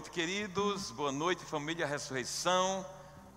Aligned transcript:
Noite, 0.00 0.12
queridos. 0.12 0.90
Boa 0.92 1.12
noite, 1.12 1.44
família 1.44 1.86
Ressurreição. 1.86 2.86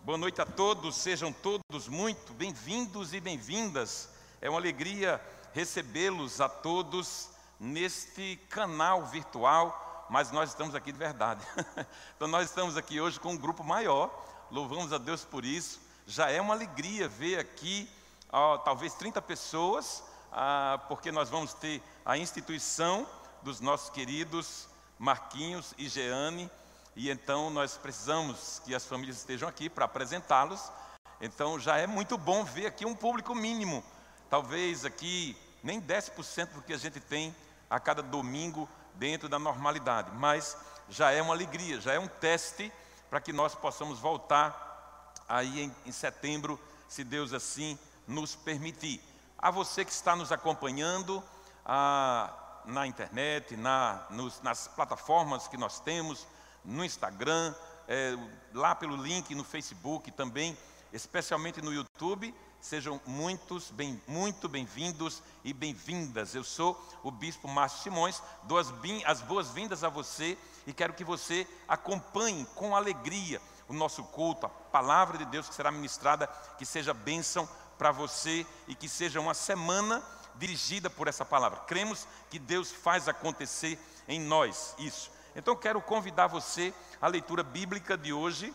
Boa 0.06 0.18
noite 0.18 0.40
a 0.42 0.46
todos. 0.46 0.96
Sejam 0.96 1.34
todos 1.34 1.90
muito 1.90 2.32
bem-vindos 2.32 3.14
e 3.14 3.20
bem-vindas. 3.20 4.08
É 4.40 4.50
uma 4.50 4.60
alegria 4.60 5.20
recebê-los 5.52 6.40
a 6.40 6.48
todos 6.48 7.28
neste 7.60 8.40
canal 8.48 9.06
virtual, 9.06 10.08
mas 10.10 10.32
nós 10.32 10.52
estamos 10.52 10.74
aqui 10.74 10.94
de 10.94 10.98
verdade. 10.98 11.46
então, 12.16 12.30
nós 12.30 12.48
estamos 12.48 12.78
aqui 12.78 13.02
hoje 13.02 13.20
com 13.20 13.34
um 13.34 13.38
grupo 13.38 13.62
maior. 13.62 14.10
Louvamos 14.50 14.94
a 14.94 14.98
Deus 14.98 15.26
por 15.26 15.44
isso. 15.44 15.82
Já 16.08 16.32
é 16.32 16.40
uma 16.40 16.54
alegria 16.54 17.10
ver 17.10 17.40
aqui, 17.40 17.90
ó, 18.32 18.58
talvez 18.58 18.94
30 18.94 19.22
pessoas, 19.22 20.02
ah, 20.32 20.80
porque 20.88 21.12
nós 21.12 21.28
vamos 21.30 21.54
ter 21.54 21.84
a 22.06 22.18
instituição 22.18 23.06
dos 23.42 23.60
nossos 23.60 23.90
queridos 23.90 24.72
Marquinhos 25.04 25.74
e 25.78 25.90
Jeane, 25.90 26.50
e 26.96 27.10
então 27.10 27.50
nós 27.50 27.78
precisamos 27.78 28.62
que 28.64 28.76
as 28.76 28.86
famílias 28.86 29.18
estejam 29.18 29.50
aqui 29.50 29.70
para 29.70 29.86
apresentá-los. 29.86 30.72
Então 31.20 31.60
já 31.60 31.78
é 31.78 31.88
muito 31.88 32.18
bom 32.18 32.44
ver 32.44 32.68
aqui 32.68 32.86
um 32.86 32.96
público 32.96 33.34
mínimo, 33.34 33.84
talvez 34.30 34.86
aqui 34.86 35.38
nem 35.64 35.82
10% 35.82 36.50
do 36.54 36.62
que 36.62 36.74
a 36.74 36.78
gente 36.78 37.00
tem 37.00 37.36
a 37.70 37.80
cada 37.80 38.02
domingo 38.04 38.70
dentro 38.96 39.28
da 39.28 39.40
normalidade, 39.40 40.12
mas 40.14 40.56
já 40.90 41.12
é 41.12 41.22
uma 41.22 41.34
alegria, 41.34 41.80
já 41.80 41.94
é 41.94 42.00
um 42.00 42.08
teste 42.08 42.72
para 43.10 43.22
que 43.22 43.34
nós 43.34 43.56
possamos 43.56 44.00
voltar 44.00 45.14
aí 45.28 45.62
em, 45.62 45.76
em 45.86 45.92
setembro, 45.92 46.60
se 46.88 47.04
Deus 47.04 47.34
assim 47.34 47.80
nos 48.08 48.36
permitir. 48.36 49.02
A 49.38 49.50
você 49.50 49.84
que 49.84 49.92
está 49.92 50.16
nos 50.16 50.32
acompanhando, 50.32 51.24
a, 51.66 52.32
na 52.66 52.86
internet, 52.86 53.56
na, 53.56 54.06
nos, 54.10 54.42
nas 54.42 54.68
plataformas 54.68 55.48
que 55.48 55.58
nós 55.58 55.80
temos, 55.80 56.28
no 56.64 56.84
Instagram, 56.84 57.54
é, 57.88 58.18
lá 58.54 58.76
pelo 58.76 58.96
link 58.96 59.34
no 59.36 59.44
Facebook 59.44 60.12
também, 60.12 60.58
especialmente 60.92 61.62
no 61.62 61.74
YouTube. 61.74 62.34
Sejam 62.62 63.02
muitos 63.06 63.72
bem, 63.72 64.02
muito 64.08 64.48
bem-vindos 64.48 65.22
e 65.44 65.52
bem-vindas. 65.52 66.34
Eu 66.34 66.44
sou 66.44 66.82
o 67.04 67.12
Bispo 67.12 67.48
Márcio 67.48 67.84
Simões, 67.84 68.24
dou 68.44 68.58
as, 68.58 68.74
as 69.06 69.22
boas-vindas 69.22 69.84
a 69.84 69.90
você 69.90 70.38
e 70.66 70.72
quero 70.72 70.94
que 70.94 71.04
você 71.04 71.46
acompanhe 71.68 72.46
com 72.56 72.76
alegria 72.76 73.42
o 73.68 73.74
nosso 73.74 74.04
culto, 74.04 74.46
a 74.46 74.50
palavra 74.50 75.18
de 75.18 75.26
Deus 75.26 75.50
que 75.50 75.56
será 75.56 75.72
ministrada, 75.72 76.28
que 76.58 76.66
seja 76.66 76.94
bênção 76.94 77.48
para 77.78 77.92
você 77.92 78.46
e 78.68 78.76
que 78.76 78.88
seja 78.88 79.20
uma 79.20 79.34
semana 79.34 80.04
dirigida 80.36 80.90
por 80.90 81.08
essa 81.08 81.26
palavra. 81.26 81.60
Cremos 81.62 82.08
que 82.30 82.40
Deus 82.40 82.72
faz 82.72 83.08
acontecer 83.08 83.80
em 84.08 84.20
nós 84.20 84.76
isso. 84.78 85.12
Então 85.36 85.56
quero 85.56 85.82
convidar 85.82 86.28
você 86.28 86.74
à 87.02 87.08
leitura 87.08 87.42
bíblica 87.42 87.98
de 87.98 88.14
hoje. 88.14 88.54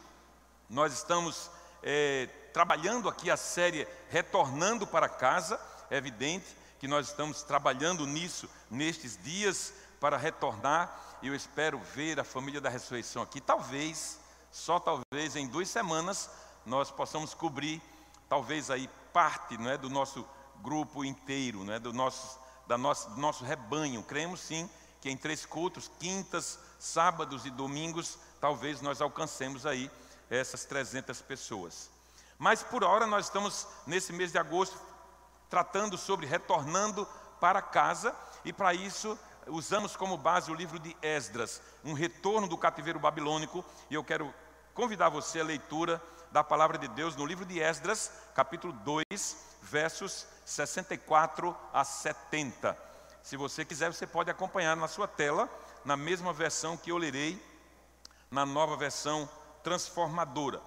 Nós 0.71 0.93
estamos 0.93 1.51
é, 1.83 2.29
trabalhando 2.53 3.09
aqui 3.09 3.31
a 3.31 3.37
série 3.37 3.87
Retornando 4.09 4.87
para 4.87 5.09
Casa. 5.09 5.61
É 5.91 5.97
evidente 5.97 6.47
que 6.79 6.87
nós 6.87 7.09
estamos 7.09 7.43
trabalhando 7.43 8.07
nisso 8.07 8.49
nestes 8.71 9.19
dias 9.21 9.73
para 9.99 10.17
retornar. 10.17 11.19
Eu 11.21 11.35
espero 11.35 11.81
ver 11.81 12.21
a 12.21 12.25
família 12.25 12.61
da 12.61 12.69
ressurreição 12.69 13.23
aqui. 13.23 13.41
Talvez, 13.41 14.21
só 14.53 14.79
talvez 14.79 15.35
em 15.35 15.49
duas 15.49 15.69
semanas, 15.69 16.31
nós 16.65 16.93
possamos 16.93 17.35
cobrir, 17.35 17.83
talvez 18.29 18.71
aí 18.71 18.89
parte 19.13 19.59
não 19.59 19.69
é, 19.69 19.77
do 19.77 19.91
nosso 19.91 20.25
grupo 20.63 21.05
inteiro, 21.05 21.65
né, 21.65 21.81
do, 21.81 21.93
nosso, 21.93 22.39
da 22.69 22.79
nosso, 22.79 23.11
do 23.11 23.21
nosso 23.21 23.45
rebanho. 23.45 24.01
Cremos 24.05 24.39
sim 24.39 24.71
que 25.01 25.11
em 25.11 25.17
três 25.17 25.47
cultos, 25.47 25.91
quintas, 25.99 26.59
sábados 26.79 27.47
e 27.47 27.51
domingos, 27.51 28.19
talvez 28.41 28.81
nós 28.81 29.01
alcancemos 29.01 29.67
aí 29.67 29.91
essas 30.31 30.65
300 30.65 31.21
pessoas. 31.23 31.91
Mas 32.39 32.63
por 32.63 32.85
hora 32.85 33.07
nós 33.07 33.27
estamos 33.27 33.67
nesse 33.87 34.13
mês 34.13 34.33
de 34.33 34.39
agosto 34.39 34.79
tratando 35.51 35.97
sobre 35.97 36.27
retornando 36.27 37.07
para 37.41 37.63
casa 37.63 38.15
e 38.45 38.53
para 38.53 38.75
isso 38.75 39.19
usamos 39.47 39.97
como 39.97 40.17
base 40.17 40.51
o 40.51 40.55
livro 40.55 40.79
de 40.79 40.97
Esdras, 41.03 41.63
um 41.85 41.95
retorno 41.95 42.47
do 42.47 42.59
cativeiro 42.59 42.99
babilônico, 42.99 43.65
e 43.91 43.95
eu 43.95 44.05
quero 44.05 44.33
convidar 44.75 45.09
você 45.09 45.41
à 45.41 45.45
leitura 45.45 46.03
da 46.31 46.45
palavra 46.45 46.77
de 46.77 46.87
Deus 46.89 47.17
no 47.17 47.25
livro 47.25 47.47
de 47.47 47.59
Esdras, 47.59 48.13
capítulo 48.35 48.73
2, 48.73 49.37
versos 49.63 50.27
64 50.45 51.57
a 51.73 51.83
70. 51.85 52.88
Se 53.29 53.37
você 53.37 53.63
quiser, 53.63 53.93
você 53.93 54.07
pode 54.07 54.31
acompanhar 54.31 54.75
na 54.75 54.89
sua 54.89 55.07
tela, 55.07 55.51
na 55.85 55.99
mesma 55.99 56.33
versão 56.33 56.79
que 56.79 56.91
eu 56.91 56.97
lerei, 56.97 57.39
na 58.31 58.47
nova 58.47 58.75
versão 58.75 59.29
transformadora. 59.63 60.63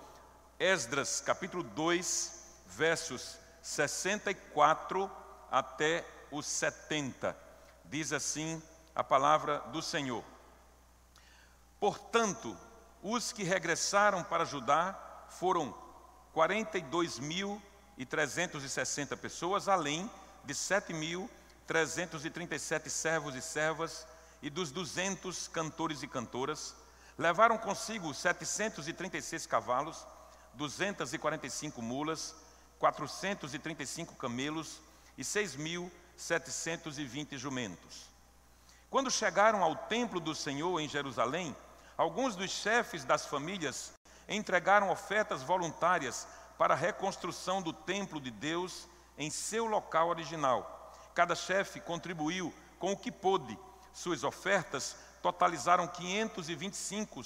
Esdras, 0.59 1.21
capítulo 1.21 1.63
2, 1.63 2.43
versos 2.67 3.39
64 3.63 5.09
até 5.49 6.05
os 6.29 6.45
70. 6.45 7.35
Diz 7.85 8.13
assim 8.13 8.61
a 8.93 9.03
palavra 9.03 9.57
do 9.71 9.81
Senhor. 9.81 10.23
Portanto, 11.79 12.55
os 13.01 13.31
que 13.31 13.41
regressaram 13.41 14.23
para 14.23 14.45
Judá 14.45 14.93
foram 15.29 15.75
42 16.31 17.17
mil 17.17 17.59
e 17.97 18.05
360 18.05 19.17
pessoas, 19.17 19.67
além 19.67 20.07
de 20.43 20.53
7.337 21.75 22.89
servos 22.89 23.35
e 23.35 23.41
servas 23.41 24.07
e 24.41 24.49
dos 24.49 24.71
200 24.71 25.47
cantores 25.47 26.03
e 26.03 26.07
cantoras. 26.07 26.75
Levaram 27.17 27.57
consigo 27.57 28.13
736 28.13 29.45
cavalos, 29.45 30.05
245 30.53 31.81
mulas, 31.81 32.35
435 32.79 34.15
camelos 34.15 34.81
e 35.17 35.23
6.720 35.23 37.37
jumentos. 37.37 38.09
Quando 38.89 39.11
chegaram 39.11 39.63
ao 39.63 39.75
templo 39.75 40.19
do 40.19 40.35
Senhor 40.35 40.77
em 40.79 40.89
Jerusalém, 40.89 41.55
alguns 41.97 42.35
dos 42.35 42.51
chefes 42.51 43.05
das 43.05 43.25
famílias 43.25 43.93
entregaram 44.27 44.89
ofertas 44.89 45.41
voluntárias 45.43 46.27
para 46.57 46.73
a 46.73 46.77
reconstrução 46.77 47.61
do 47.61 47.71
templo 47.71 48.19
de 48.19 48.31
Deus 48.31 48.89
em 49.17 49.29
seu 49.29 49.65
local 49.65 50.09
original. 50.09 50.80
Cada 51.13 51.35
chefe 51.35 51.79
contribuiu 51.79 52.53
com 52.79 52.93
o 52.93 52.97
que 52.97 53.11
pôde. 53.11 53.57
Suas 53.93 54.23
ofertas 54.23 54.95
totalizaram 55.21 55.87
525, 55.87 57.23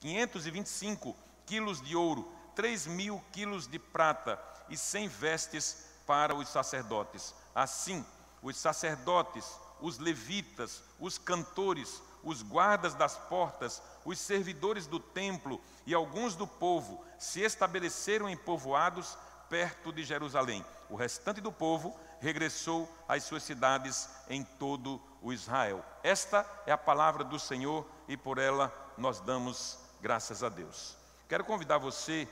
525 0.00 1.16
quilos 1.46 1.80
de 1.80 1.96
ouro, 1.96 2.30
3 2.54 2.86
mil 2.86 3.22
quilos 3.32 3.66
de 3.66 3.78
prata 3.78 4.38
e 4.68 4.76
100 4.76 5.08
vestes 5.08 5.86
para 6.06 6.34
os 6.34 6.48
sacerdotes. 6.48 7.34
Assim, 7.54 8.04
os 8.42 8.56
sacerdotes, 8.56 9.46
os 9.80 9.98
levitas, 9.98 10.82
os 10.98 11.18
cantores, 11.18 12.02
os 12.22 12.42
guardas 12.42 12.94
das 12.94 13.16
portas, 13.16 13.82
os 14.04 14.18
servidores 14.18 14.86
do 14.86 15.00
templo 15.00 15.60
e 15.86 15.94
alguns 15.94 16.34
do 16.34 16.46
povo 16.46 17.02
se 17.18 17.40
estabeleceram 17.40 18.28
em 18.28 18.36
povoados 18.36 19.16
perto 19.48 19.92
de 19.92 20.04
Jerusalém. 20.04 20.64
O 20.88 20.96
restante 20.96 21.40
do 21.40 21.50
povo 21.50 21.98
regressou 22.20 22.88
às 23.08 23.24
suas 23.24 23.42
cidades 23.42 24.08
em 24.28 24.44
todo 24.44 25.00
o 25.20 25.32
Israel. 25.32 25.84
Esta 26.02 26.46
é 26.66 26.72
a 26.72 26.78
palavra 26.78 27.24
do 27.24 27.38
Senhor 27.38 27.86
e 28.06 28.16
por 28.16 28.38
ela 28.38 28.72
nós 28.96 29.20
damos 29.20 29.78
graças 30.00 30.42
a 30.42 30.48
Deus. 30.48 30.96
Quero 31.28 31.44
convidar 31.44 31.78
você 31.78 32.28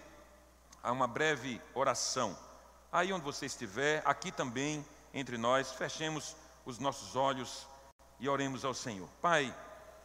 a 0.82 0.92
uma 0.92 1.06
breve 1.06 1.60
oração. 1.74 2.38
Aí 2.92 3.12
onde 3.12 3.24
você 3.24 3.46
estiver, 3.46 4.02
aqui 4.04 4.30
também 4.30 4.84
entre 5.12 5.36
nós, 5.36 5.72
fechemos 5.72 6.36
os 6.64 6.78
nossos 6.78 7.16
olhos 7.16 7.66
e 8.20 8.28
oremos 8.28 8.64
ao 8.64 8.74
Senhor. 8.74 9.08
Pai, 9.20 9.54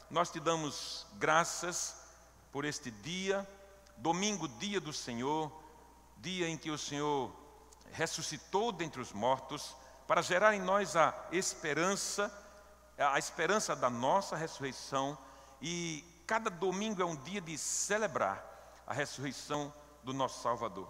nós 0.10 0.30
te 0.30 0.40
damos 0.40 1.06
graças 1.13 1.98
por 2.52 2.66
este 2.66 2.92
dia, 2.92 3.48
domingo, 3.98 4.48
dia 4.48 4.80
do 4.80 4.94
Senhor, 4.94 5.52
dia 6.18 6.48
em 6.48 6.57
que 6.57 6.72
o 6.72 6.78
Senhor 6.78 7.31
ressuscitou 7.92 8.72
dentre 8.72 9.02
os 9.02 9.12
mortos, 9.12 9.75
para 10.08 10.22
gerar 10.22 10.54
em 10.54 10.62
nós 10.62 10.96
a 10.96 11.14
esperança, 11.32 12.32
a 12.98 13.18
esperança 13.18 13.76
da 13.76 13.90
nossa 13.90 14.36
ressurreição, 14.36 15.18
e 15.62 16.04
cada 16.28 16.50
domingo 16.50 17.02
é 17.02 17.06
um 17.06 17.16
dia 17.16 17.42
de 17.42 17.58
celebrar 17.58 18.44
a 18.86 18.94
ressurreição 18.94 19.74
do 20.04 20.14
nosso 20.14 20.42
Salvador. 20.42 20.88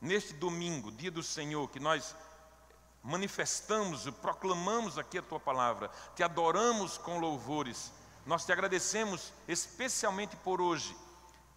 Neste 0.00 0.34
domingo, 0.34 0.92
dia 0.92 1.10
do 1.10 1.22
Senhor, 1.22 1.68
que 1.68 1.80
nós 1.80 2.14
manifestamos 3.02 4.06
e 4.06 4.12
proclamamos 4.12 4.98
aqui 4.98 5.18
a 5.18 5.22
tua 5.22 5.40
palavra, 5.40 5.90
te 6.14 6.22
adoramos 6.22 6.96
com 6.96 7.18
louvores 7.18 7.92
nós 8.26 8.44
te 8.44 8.52
agradecemos 8.52 9.32
especialmente 9.46 10.34
por 10.36 10.60
hoje, 10.60 10.96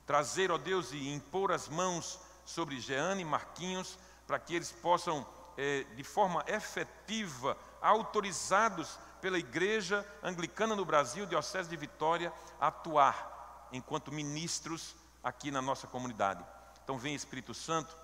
trazer, 0.05 0.51
ó 0.51 0.57
Deus, 0.57 0.91
e 0.91 1.13
impor 1.13 1.51
as 1.51 1.69
mãos 1.69 2.19
sobre 2.45 2.79
Jeane 2.79 3.21
e 3.21 3.25
Marquinhos, 3.25 3.97
para 4.25 4.39
que 4.39 4.53
eles 4.53 4.71
possam, 4.71 5.25
eh, 5.57 5.85
de 5.95 6.03
forma 6.03 6.43
efetiva, 6.47 7.57
autorizados 7.81 8.99
pela 9.21 9.39
Igreja 9.39 10.05
Anglicana 10.23 10.75
no 10.75 10.85
Brasil, 10.85 11.25
Diocese 11.25 11.69
de 11.69 11.75
Vitória, 11.75 12.31
atuar 12.59 13.67
enquanto 13.71 14.11
ministros 14.11 14.95
aqui 15.23 15.51
na 15.51 15.61
nossa 15.61 15.87
comunidade. 15.87 16.45
Então, 16.83 16.97
vem 16.97 17.15
Espírito 17.15 17.53
Santo 17.53 17.95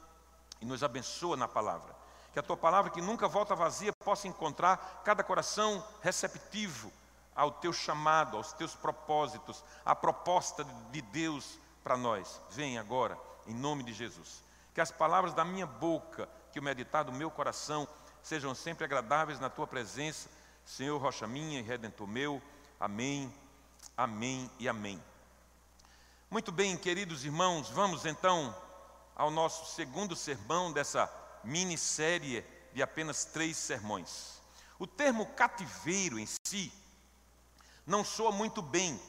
e 0.59 0.65
nos 0.65 0.83
abençoa 0.83 1.37
na 1.37 1.47
palavra. 1.47 1.95
Que 2.33 2.39
a 2.39 2.43
tua 2.43 2.57
palavra, 2.57 2.91
que 2.91 3.01
nunca 3.01 3.27
volta 3.27 3.55
vazia, 3.55 3.93
possa 3.93 4.27
encontrar 4.27 5.01
cada 5.05 5.23
coração 5.23 5.85
receptivo 6.01 6.91
ao 7.35 7.51
teu 7.51 7.71
chamado, 7.71 8.37
aos 8.37 8.53
teus 8.53 8.75
propósitos, 8.75 9.63
à 9.85 9.95
proposta 9.95 10.65
de 10.91 11.01
Deus 11.01 11.59
para 11.83 11.95
nós. 11.95 12.41
Vem 12.49 12.77
agora, 12.77 13.17
em 13.45 13.53
nome 13.53 13.83
de 13.83 13.93
Jesus. 13.93 14.43
Que 14.73 14.81
as 14.81 14.91
palavras 14.91 15.33
da 15.33 15.45
minha 15.45 15.65
boca, 15.67 16.27
que 16.53 16.59
o 16.59 16.63
meditar 16.63 17.03
do 17.03 17.11
meu 17.11 17.31
coração, 17.31 17.87
sejam 18.21 18.53
sempre 18.53 18.85
agradáveis 18.85 19.39
na 19.39 19.49
tua 19.49 19.65
presença, 19.65 20.29
Senhor, 20.63 21.01
rocha 21.01 21.25
minha 21.25 21.59
e 21.59 21.63
redentor 21.63 22.07
meu. 22.07 22.39
Amém, 22.79 23.33
amém 23.97 24.49
e 24.59 24.69
amém. 24.69 25.03
Muito 26.29 26.51
bem, 26.51 26.77
queridos 26.77 27.25
irmãos, 27.25 27.69
vamos 27.71 28.05
então 28.05 28.55
ao 29.15 29.31
nosso 29.31 29.73
segundo 29.73 30.15
sermão 30.15 30.71
dessa 30.71 31.11
minissérie 31.43 32.45
de 32.71 32.83
apenas 32.83 33.25
três 33.25 33.57
sermões. 33.57 34.39
O 34.77 34.85
termo 34.85 35.25
cativeiro 35.33 36.19
em 36.19 36.27
si 36.45 36.71
não 37.83 38.05
soa 38.05 38.31
muito 38.31 38.61
bem 38.61 39.01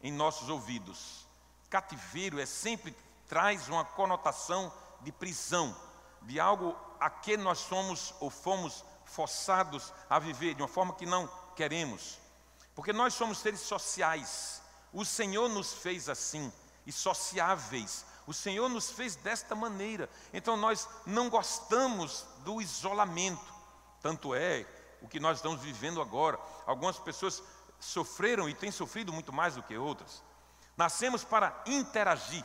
em 0.00 0.12
nossos 0.12 0.48
ouvidos. 0.48 1.26
Cativeiro 1.68 2.38
é 2.38 2.46
sempre 2.46 2.96
traz 3.28 3.68
uma 3.68 3.84
conotação 3.84 4.72
de 5.00 5.10
prisão, 5.10 5.76
de 6.22 6.38
algo 6.38 6.83
a 7.00 7.10
que 7.10 7.36
nós 7.36 7.58
somos 7.58 8.14
ou 8.20 8.30
fomos 8.30 8.84
forçados 9.04 9.92
a 10.08 10.18
viver 10.18 10.54
de 10.54 10.62
uma 10.62 10.68
forma 10.68 10.94
que 10.94 11.06
não 11.06 11.28
queremos. 11.54 12.18
Porque 12.74 12.92
nós 12.92 13.14
somos 13.14 13.38
seres 13.38 13.60
sociais. 13.60 14.62
O 14.92 15.04
Senhor 15.04 15.48
nos 15.48 15.72
fez 15.74 16.08
assim 16.08 16.52
e 16.86 16.92
sociáveis. 16.92 18.04
O 18.26 18.32
Senhor 18.32 18.68
nos 18.68 18.90
fez 18.90 19.16
desta 19.16 19.54
maneira. 19.54 20.08
Então 20.32 20.56
nós 20.56 20.88
não 21.06 21.28
gostamos 21.28 22.26
do 22.38 22.60
isolamento. 22.60 23.54
Tanto 24.00 24.34
é 24.34 24.66
o 25.00 25.08
que 25.08 25.20
nós 25.20 25.38
estamos 25.38 25.60
vivendo 25.60 26.00
agora. 26.00 26.38
Algumas 26.66 26.98
pessoas 26.98 27.42
sofreram 27.78 28.48
e 28.48 28.54
têm 28.54 28.70
sofrido 28.70 29.12
muito 29.12 29.32
mais 29.32 29.54
do 29.54 29.62
que 29.62 29.76
outras. 29.76 30.22
Nascemos 30.76 31.22
para 31.22 31.62
interagir, 31.66 32.44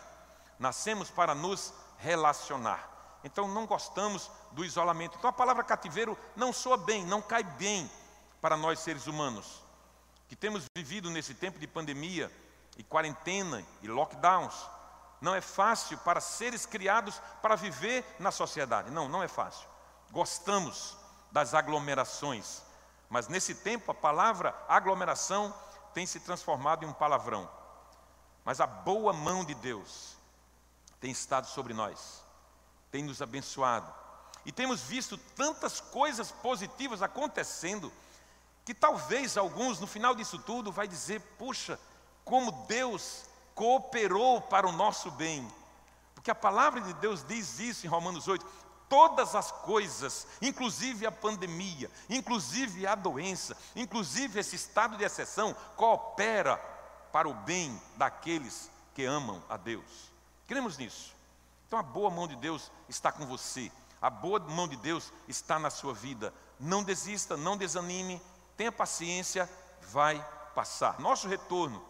nascemos 0.59 1.09
para 1.09 1.33
nos 1.33 1.73
relacionar. 1.97 2.98
Então 3.23 3.47
não 3.47 3.65
gostamos 3.65 4.29
do 4.51 4.63
isolamento. 4.63 5.17
Então 5.17 5.29
a 5.29 5.33
palavra 5.33 5.63
cativeiro 5.63 6.17
não 6.35 6.53
soa 6.53 6.77
bem, 6.77 7.05
não 7.05 7.21
cai 7.21 7.43
bem 7.43 7.89
para 8.41 8.55
nós 8.55 8.79
seres 8.79 9.07
humanos, 9.07 9.61
que 10.27 10.35
temos 10.35 10.63
vivido 10.75 11.09
nesse 11.09 11.33
tempo 11.33 11.59
de 11.59 11.67
pandemia 11.67 12.31
e 12.77 12.83
quarentena 12.83 13.65
e 13.81 13.87
lockdowns. 13.87 14.55
Não 15.19 15.35
é 15.35 15.41
fácil 15.41 15.97
para 15.97 16.21
seres 16.21 16.65
criados 16.65 17.21
para 17.41 17.55
viver 17.55 18.05
na 18.19 18.31
sociedade. 18.31 18.89
Não, 18.89 19.09
não 19.09 19.21
é 19.21 19.27
fácil. 19.27 19.67
Gostamos 20.11 20.97
das 21.29 21.53
aglomerações, 21.53 22.63
mas 23.09 23.27
nesse 23.27 23.53
tempo 23.53 23.91
a 23.91 23.93
palavra 23.93 24.55
aglomeração 24.67 25.53
tem 25.93 26.05
se 26.05 26.21
transformado 26.21 26.85
em 26.85 26.87
um 26.87 26.93
palavrão. 26.93 27.49
Mas 28.45 28.61
a 28.61 28.65
boa 28.65 29.11
mão 29.11 29.43
de 29.43 29.53
Deus 29.55 30.17
tem 30.99 31.11
estado 31.11 31.47
sobre 31.47 31.73
nós, 31.73 32.23
tem 32.91 33.03
nos 33.03 33.21
abençoado. 33.21 33.93
E 34.45 34.51
temos 34.51 34.81
visto 34.81 35.17
tantas 35.17 35.79
coisas 35.79 36.31
positivas 36.31 37.01
acontecendo, 37.01 37.91
que 38.65 38.73
talvez 38.73 39.37
alguns 39.37 39.79
no 39.79 39.87
final 39.87 40.15
disso 40.15 40.39
tudo 40.39 40.71
vai 40.71 40.87
dizer: 40.87 41.21
"Puxa, 41.37 41.79
como 42.23 42.51
Deus 42.67 43.25
cooperou 43.53 44.41
para 44.41 44.67
o 44.67 44.71
nosso 44.71 45.11
bem". 45.11 45.47
Porque 46.15 46.31
a 46.31 46.35
palavra 46.35 46.81
de 46.81 46.93
Deus 46.95 47.23
diz 47.23 47.59
isso 47.59 47.85
em 47.85 47.89
Romanos 47.89 48.27
8: 48.27 48.45
todas 48.89 49.35
as 49.35 49.51
coisas, 49.51 50.27
inclusive 50.41 51.05
a 51.05 51.11
pandemia, 51.11 51.89
inclusive 52.09 52.87
a 52.87 52.95
doença, 52.95 53.55
inclusive 53.75 54.39
esse 54.39 54.55
estado 54.55 54.97
de 54.97 55.03
exceção, 55.03 55.55
coopera 55.77 56.57
para 57.11 57.29
o 57.29 57.33
bem 57.33 57.79
daqueles 57.95 58.69
que 58.93 59.05
amam 59.05 59.41
a 59.47 59.55
Deus. 59.55 60.11
Cremos 60.47 60.77
nisso. 60.77 61.18
Então 61.69 61.77
a 61.77 61.83
boa 61.83 62.09
mão 62.09 62.27
de 62.27 62.35
Deus 62.35 62.71
está 62.89 63.11
com 63.11 63.27
você, 63.27 63.71
a 64.01 64.09
boa 64.09 64.39
mão 64.39 64.67
de 64.67 64.75
Deus 64.75 65.13
está 65.27 65.59
na 65.59 65.69
sua 65.69 65.93
vida. 65.93 66.33
Não 66.59 66.83
desista, 66.83 67.37
não 67.37 67.55
desanime, 67.55 68.19
tenha 68.57 68.71
paciência, 68.71 69.47
vai 69.91 70.19
passar. 70.55 70.99
Nosso 70.99 71.27
retorno 71.27 71.85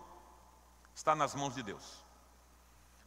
está 0.93 1.15
nas 1.15 1.33
mãos 1.33 1.55
de 1.55 1.63
Deus. 1.63 2.03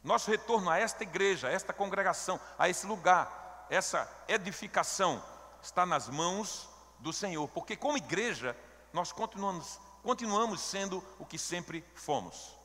Nosso 0.03 0.31
retorno 0.31 0.67
a 0.67 0.79
esta 0.79 1.03
igreja, 1.03 1.47
a 1.47 1.51
esta 1.51 1.71
congregação, 1.73 2.39
a 2.57 2.67
esse 2.67 2.87
lugar, 2.87 3.67
essa 3.69 4.11
edificação 4.27 5.23
está 5.61 5.85
nas 5.85 6.09
mãos 6.09 6.67
do 6.97 7.13
Senhor, 7.13 7.47
porque 7.49 7.75
como 7.75 7.97
igreja 7.97 8.57
nós 8.91 9.11
continuamos, 9.11 9.79
continuamos 10.01 10.59
sendo 10.59 11.03
o 11.19 11.25
que 11.25 11.37
sempre 11.37 11.85
fomos. 11.93 12.57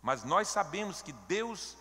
Mas 0.00 0.24
nós 0.24 0.48
sabemos 0.48 1.02
que 1.02 1.12
Deus 1.12 1.76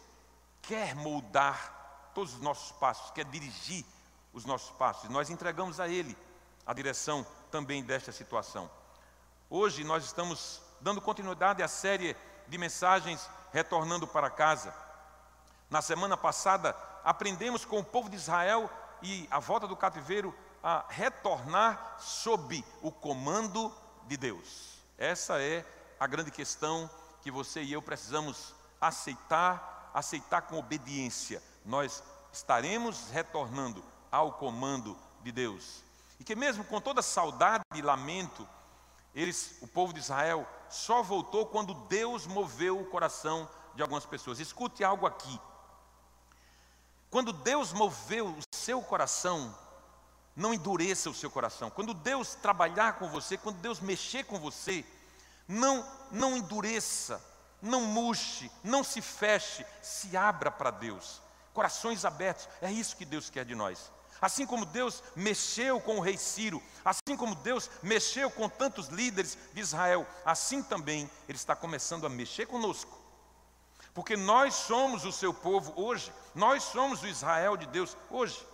quer 0.64 0.96
moldar 0.96 2.12
todos 2.16 2.34
os 2.34 2.42
nossos 2.42 2.72
passos, 2.74 3.12
quer 3.12 3.26
dirigir 3.26 3.86
os 4.34 4.46
nossos 4.46 4.72
passos. 4.72 5.10
Nós 5.10 5.30
entregamos 5.30 5.80
a 5.80 5.88
Ele 5.88 6.18
a 6.66 6.74
direção 6.74 7.26
também 7.52 7.84
desta 7.84 8.12
situação. 8.12 8.70
Hoje 9.50 9.84
nós 9.84 10.06
estamos 10.06 10.62
dando 10.82 11.02
continuidade 11.02 11.62
à 11.62 11.68
série 11.68 12.16
de 12.48 12.58
mensagens 12.58 13.30
retornando 13.52 14.08
para 14.08 14.30
casa. 14.30 14.74
Na 15.70 15.82
semana 15.82 16.18
passada 16.18 16.76
aprendemos 17.04 17.66
com 17.66 17.80
o 17.80 17.84
povo 17.84 18.10
de 18.10 18.16
Israel 18.16 18.70
e 19.02 19.28
a 19.30 19.40
volta 19.40 19.68
do 19.68 19.76
cativeiro 19.76 20.34
a 20.64 20.86
retornar 20.88 21.98
sob 22.00 22.64
o 22.82 22.92
comando 22.92 23.72
de 24.08 24.16
Deus. 24.16 24.80
Essa 24.98 25.42
é 25.42 25.66
a 26.00 26.08
grande 26.08 26.32
questão 26.32 26.90
que 27.22 27.30
você 27.30 27.62
e 27.62 27.74
eu 27.74 27.82
precisamos 27.82 28.56
aceitar, 28.80 29.73
aceitar 29.94 30.44
com 30.44 30.58
obediência. 30.58 31.42
Nós 31.66 32.04
estaremos 32.32 33.10
retornando 33.12 33.84
ao 34.12 34.34
comando 34.34 34.98
de 35.22 35.32
Deus. 35.32 35.84
E 36.20 36.24
que 36.24 36.36
mesmo 36.36 36.64
com 36.64 36.82
toda 36.82 37.02
saudade 37.02 37.64
e 37.76 37.82
lamento, 37.82 38.48
eles, 39.14 39.58
o 39.62 39.68
povo 39.68 39.94
de 39.94 40.00
Israel, 40.00 40.48
só 40.70 41.04
voltou 41.04 41.46
quando 41.46 41.74
Deus 41.74 42.26
moveu 42.26 42.80
o 42.80 42.86
coração 42.86 43.48
de 43.76 43.82
algumas 43.82 44.06
pessoas. 44.06 44.40
Escute 44.40 44.84
algo 44.84 45.06
aqui. 45.06 45.40
Quando 47.10 47.32
Deus 47.32 47.72
moveu 47.72 48.28
o 48.28 48.56
seu 48.56 48.82
coração, 48.82 49.56
não 50.36 50.54
endureça 50.54 51.10
o 51.10 51.14
seu 51.14 51.30
coração. 51.30 51.70
Quando 51.70 51.94
Deus 51.94 52.34
trabalhar 52.36 52.94
com 52.94 53.08
você, 53.08 53.38
quando 53.38 53.58
Deus 53.58 53.80
mexer 53.80 54.24
com 54.24 54.40
você, 54.40 54.84
não, 55.48 55.86
não 56.12 56.36
endureça, 56.36 57.24
não 57.64 57.82
murche, 57.82 58.52
não 58.64 58.84
se 58.84 59.02
feche, 59.02 59.66
se 59.82 60.16
abra 60.16 60.52
para 60.52 60.70
Deus. 60.70 61.20
Corações 61.54 62.06
abertos, 62.06 62.48
é 62.62 62.72
isso 62.72 62.96
que 62.96 63.06
Deus 63.06 63.30
quer 63.32 63.46
de 63.46 63.56
nós. 63.56 63.92
Assim 64.22 64.46
como 64.46 64.66
Deus 64.66 65.02
mexeu 65.16 65.82
com 65.82 65.98
o 65.98 66.02
rei 66.02 66.18
Ciro, 66.18 66.62
assim 66.86 67.18
como 67.18 67.34
Deus 67.36 67.70
mexeu 67.82 68.30
com 68.30 68.48
tantos 68.48 68.88
líderes 68.88 69.38
de 69.54 69.62
Israel, 69.62 70.08
assim 70.24 70.62
também 70.62 71.10
Ele 71.28 71.38
está 71.38 71.56
começando 71.56 72.06
a 72.06 72.10
mexer 72.10 72.46
conosco 72.46 73.04
porque 73.94 74.18
nós 74.18 74.56
somos 74.56 75.06
o 75.06 75.12
seu 75.12 75.34
povo 75.34 75.74
hoje, 75.76 76.12
nós 76.34 76.64
somos 76.64 77.04
o 77.04 77.08
Israel 77.08 77.56
de 77.56 77.68
Deus 77.68 77.96
hoje. 78.10 78.46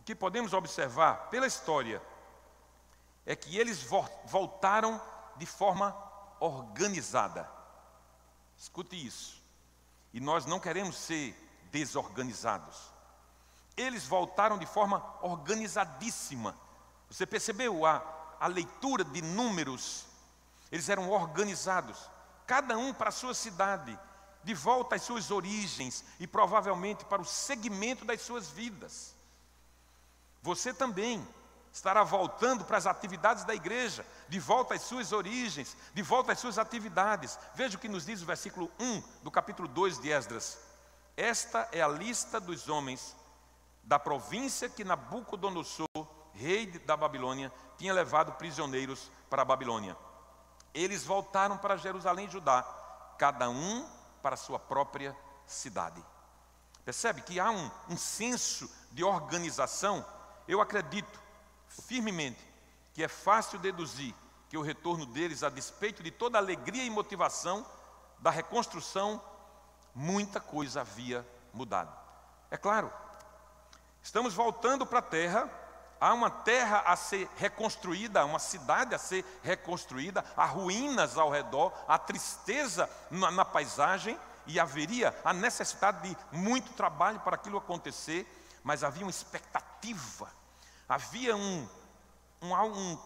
O 0.00 0.04
que 0.04 0.14
podemos 0.14 0.52
observar 0.52 1.28
pela 1.30 1.46
história 1.46 2.02
é 3.24 3.36
que 3.36 3.56
eles 3.56 3.82
voltaram 4.24 5.00
de 5.36 5.46
forma 5.46 5.96
organizada. 6.40 7.48
Escute 8.60 8.94
isso. 8.94 9.40
E 10.12 10.20
nós 10.20 10.44
não 10.44 10.60
queremos 10.60 10.94
ser 10.96 11.34
desorganizados. 11.72 12.76
Eles 13.74 14.06
voltaram 14.06 14.58
de 14.58 14.66
forma 14.66 15.02
organizadíssima. 15.22 16.54
Você 17.08 17.24
percebeu 17.24 17.86
a, 17.86 18.04
a 18.38 18.46
leitura 18.46 19.02
de 19.02 19.22
números? 19.22 20.04
Eles 20.70 20.90
eram 20.90 21.08
organizados 21.10 22.10
cada 22.46 22.76
um 22.76 22.92
para 22.92 23.08
a 23.08 23.12
sua 23.12 23.32
cidade, 23.32 23.96
de 24.42 24.52
volta 24.54 24.96
às 24.96 25.02
suas 25.02 25.30
origens 25.30 26.04
e 26.18 26.26
provavelmente 26.26 27.04
para 27.04 27.22
o 27.22 27.24
segmento 27.24 28.04
das 28.04 28.20
suas 28.20 28.50
vidas. 28.50 29.14
Você 30.42 30.74
também 30.74 31.26
estará 31.72 32.02
voltando 32.02 32.64
para 32.64 32.76
as 32.76 32.86
atividades 32.86 33.44
da 33.44 33.54
igreja, 33.54 34.04
de 34.28 34.40
volta 34.40 34.74
às 34.74 34.82
suas 34.82 35.12
origens, 35.12 35.76
de 35.94 36.02
volta 36.02 36.32
às 36.32 36.38
suas 36.38 36.58
atividades. 36.58 37.38
Veja 37.54 37.76
o 37.76 37.80
que 37.80 37.88
nos 37.88 38.06
diz 38.06 38.22
o 38.22 38.26
versículo 38.26 38.70
1 38.78 39.02
do 39.22 39.30
capítulo 39.30 39.68
2 39.68 40.00
de 40.00 40.10
Esdras. 40.10 40.58
Esta 41.16 41.68
é 41.72 41.80
a 41.80 41.88
lista 41.88 42.40
dos 42.40 42.68
homens 42.68 43.14
da 43.82 43.98
província 43.98 44.68
que 44.68 44.84
Nabucodonosor, 44.84 45.88
rei 46.32 46.66
da 46.66 46.96
Babilônia, 46.96 47.52
tinha 47.78 47.92
levado 47.92 48.32
prisioneiros 48.32 49.10
para 49.28 49.42
a 49.42 49.44
Babilônia. 49.44 49.96
Eles 50.72 51.04
voltaram 51.04 51.56
para 51.56 51.76
Jerusalém, 51.76 52.28
Judá, 52.28 52.62
cada 53.18 53.48
um 53.48 53.88
para 54.22 54.36
sua 54.36 54.58
própria 54.58 55.16
cidade. 55.46 56.02
Percebe 56.84 57.22
que 57.22 57.38
há 57.38 57.50
um, 57.50 57.70
um 57.88 57.96
senso 57.96 58.70
de 58.90 59.04
organização? 59.04 60.04
Eu 60.46 60.60
acredito 60.60 61.20
firmemente 61.86 62.50
que 62.92 63.02
é 63.02 63.08
fácil 63.08 63.58
deduzir 63.58 64.14
que 64.48 64.58
o 64.58 64.62
retorno 64.62 65.06
deles, 65.06 65.42
a 65.42 65.48
despeito 65.48 66.02
de 66.02 66.10
toda 66.10 66.36
a 66.36 66.40
alegria 66.40 66.84
e 66.84 66.90
motivação 66.90 67.64
da 68.18 68.30
reconstrução, 68.30 69.22
muita 69.94 70.40
coisa 70.40 70.80
havia 70.80 71.26
mudado. 71.52 71.96
É 72.50 72.56
claro, 72.56 72.92
estamos 74.02 74.34
voltando 74.34 74.84
para 74.84 74.98
a 74.98 75.02
terra, 75.02 75.48
há 76.00 76.12
uma 76.12 76.30
terra 76.30 76.82
a 76.84 76.96
ser 76.96 77.28
reconstruída, 77.36 78.24
uma 78.24 78.40
cidade 78.40 78.94
a 78.94 78.98
ser 78.98 79.24
reconstruída, 79.42 80.24
há 80.36 80.46
ruínas 80.46 81.16
ao 81.16 81.30
redor, 81.30 81.72
há 81.86 81.96
tristeza 81.96 82.90
na, 83.10 83.30
na 83.30 83.44
paisagem 83.44 84.18
e 84.46 84.58
haveria 84.58 85.16
a 85.24 85.32
necessidade 85.32 86.08
de 86.08 86.16
muito 86.36 86.72
trabalho 86.72 87.20
para 87.20 87.36
aquilo 87.36 87.58
acontecer, 87.58 88.26
mas 88.64 88.82
havia 88.82 89.04
uma 89.04 89.10
expectativa, 89.10 90.28
havia 90.90 91.36
um, 91.36 91.68
um, 92.42 92.52
um 92.52 92.98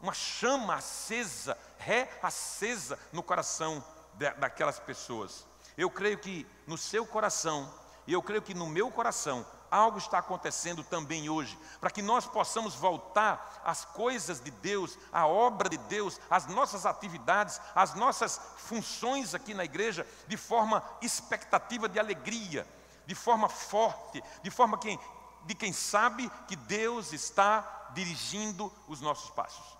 uma 0.00 0.14
chama 0.14 0.76
acesa, 0.76 1.56
reacesa 1.78 2.98
no 3.12 3.22
coração 3.22 3.84
de, 4.14 4.30
daquelas 4.32 4.78
pessoas. 4.78 5.46
Eu 5.76 5.90
creio 5.90 6.18
que 6.18 6.46
no 6.66 6.78
seu 6.78 7.06
coração, 7.06 7.72
e 8.06 8.12
eu 8.12 8.22
creio 8.22 8.42
que 8.42 8.54
no 8.54 8.66
meu 8.66 8.90
coração, 8.90 9.46
algo 9.70 9.98
está 9.98 10.18
acontecendo 10.18 10.82
também 10.82 11.28
hoje, 11.28 11.56
para 11.80 11.90
que 11.90 12.02
nós 12.02 12.26
possamos 12.26 12.74
voltar 12.74 13.60
às 13.64 13.84
coisas 13.84 14.40
de 14.40 14.50
Deus, 14.50 14.98
à 15.12 15.26
obra 15.26 15.68
de 15.68 15.76
Deus, 15.76 16.18
às 16.28 16.46
nossas 16.46 16.86
atividades, 16.86 17.60
às 17.74 17.94
nossas 17.94 18.40
funções 18.56 19.34
aqui 19.34 19.54
na 19.54 19.64
igreja, 19.64 20.06
de 20.26 20.36
forma 20.36 20.82
expectativa 21.02 21.88
de 21.88 22.00
alegria, 22.00 22.66
de 23.06 23.14
forma 23.14 23.48
forte, 23.48 24.22
de 24.42 24.50
forma 24.50 24.78
que, 24.78 24.98
de 25.44 25.54
quem 25.54 25.72
sabe 25.72 26.30
que 26.46 26.56
Deus 26.56 27.12
está 27.12 27.90
dirigindo 27.94 28.72
os 28.86 29.00
nossos 29.00 29.30
passos. 29.30 29.76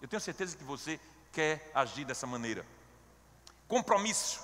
Eu 0.00 0.08
tenho 0.08 0.20
certeza 0.20 0.56
que 0.56 0.64
você 0.64 1.00
quer 1.32 1.70
agir 1.74 2.04
dessa 2.04 2.26
maneira. 2.26 2.66
Compromisso 3.66 4.40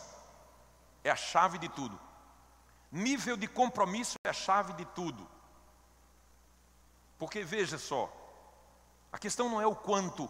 é 1.04 1.10
a 1.10 1.16
chave 1.16 1.58
de 1.58 1.68
tudo. 1.68 1.98
Nível 2.90 3.36
de 3.36 3.46
compromisso 3.46 4.16
é 4.24 4.30
a 4.30 4.32
chave 4.32 4.72
de 4.72 4.84
tudo. 4.86 5.28
Porque 7.18 7.44
veja 7.44 7.78
só, 7.78 8.10
a 9.12 9.18
questão 9.18 9.48
não 9.48 9.60
é 9.60 9.66
o 9.66 9.76
quanto, 9.76 10.28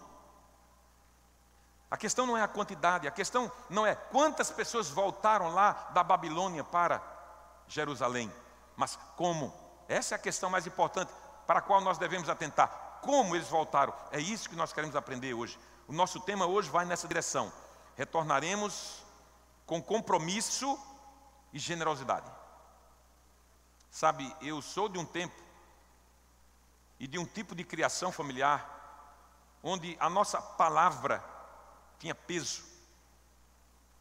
a 1.91 1.97
questão 1.97 2.27
não 2.27 2.37
é 2.37 2.43
a 2.43 2.49
quantidade, 2.49 3.09
a 3.09 3.11
questão 3.11 3.51
não 3.69 3.87
é 3.87 3.95
quantas 3.95 4.51
pessoas 4.51 4.89
voltaram 4.91 5.55
lá 5.55 5.91
da 5.93 6.05
Babilônia 6.05 6.63
para 6.63 7.03
Jerusalém, 7.67 8.33
mas 8.77 8.97
como. 9.17 9.53
Essa 9.91 10.15
é 10.15 10.17
a 10.17 10.21
questão 10.21 10.49
mais 10.49 10.69
importante 10.69 11.13
para 11.49 11.59
a 11.59 11.63
qual 11.63 11.81
nós 11.81 11.99
devemos 11.99 12.29
atentar 12.29 13.01
como 13.03 13.35
eles 13.35 13.49
voltaram. 13.49 13.93
É 14.13 14.21
isso 14.21 14.49
que 14.49 14.55
nós 14.55 14.73
queremos 14.73 14.95
aprender 14.95 15.35
hoje. 15.35 15.59
O 15.89 15.93
nosso 15.93 16.21
tema 16.21 16.47
hoje 16.47 16.71
vai 16.71 16.85
nessa 16.85 17.09
direção. 17.09 17.53
Retornaremos 17.97 19.05
com 19.67 19.83
compromisso 19.83 20.79
e 21.53 21.59
generosidade. 21.59 22.31
Sabe, 23.91 24.33
eu 24.41 24.63
sou 24.63 24.89
de 24.89 24.97
um 24.97 25.05
tempo 25.05 25.35
e 27.01 27.09
de 27.09 27.19
um 27.19 27.27
tipo 27.27 27.53
de 27.53 27.65
criação 27.65 28.13
familiar 28.13 28.79
onde 29.61 29.97
a 29.99 30.09
nossa 30.09 30.41
palavra 30.41 31.21
tinha 31.99 32.15
peso. 32.15 32.63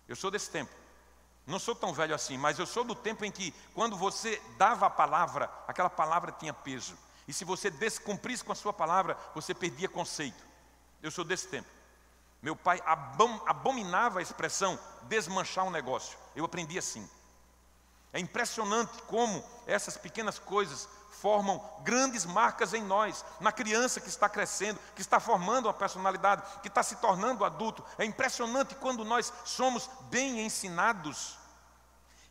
Eu 0.08 0.16
sou 0.16 0.30
desse 0.30 0.52
tempo. 0.52 0.79
Não 1.50 1.58
sou 1.58 1.74
tão 1.74 1.92
velho 1.92 2.14
assim, 2.14 2.38
mas 2.38 2.60
eu 2.60 2.66
sou 2.68 2.84
do 2.84 2.94
tempo 2.94 3.26
em 3.26 3.32
que, 3.32 3.52
quando 3.74 3.98
você 3.98 4.40
dava 4.58 4.86
a 4.86 4.90
palavra, 4.90 5.52
aquela 5.68 5.90
palavra 5.90 6.32
tinha 6.32 6.54
peso. 6.54 6.96
E 7.28 7.34
se 7.34 7.44
você 7.44 7.72
descumprisse 7.72 8.44
com 8.44 8.52
a 8.52 8.56
sua 8.56 8.72
palavra, 8.72 9.18
você 9.34 9.54
perdia 9.54 9.90
conceito. 9.90 10.44
Eu 11.02 11.10
sou 11.10 11.26
desse 11.26 11.48
tempo. 11.48 11.68
Meu 12.42 12.56
pai 12.56 12.82
abominava 13.46 14.20
a 14.20 14.22
expressão 14.22 14.80
desmanchar 15.04 15.66
um 15.66 15.72
negócio. 15.72 16.18
Eu 16.36 16.46
aprendi 16.46 16.78
assim. 16.78 17.10
É 18.14 18.20
impressionante 18.20 19.02
como 19.04 19.44
essas 19.66 19.98
pequenas 19.98 20.38
coisas 20.40 20.88
formam 21.22 21.64
grandes 21.84 22.26
marcas 22.26 22.74
em 22.74 22.84
nós, 22.84 23.26
na 23.40 23.52
criança 23.52 24.00
que 24.00 24.10
está 24.10 24.30
crescendo, 24.30 24.80
que 24.96 25.02
está 25.02 25.20
formando 25.20 25.66
uma 25.66 25.74
personalidade, 25.74 26.44
que 26.62 26.68
está 26.68 26.82
se 26.82 26.96
tornando 26.98 27.44
adulto. 27.44 27.84
É 27.98 28.06
impressionante 28.06 28.76
quando 28.76 29.04
nós 29.04 29.32
somos 29.44 29.90
bem 30.10 30.46
ensinados 30.46 31.38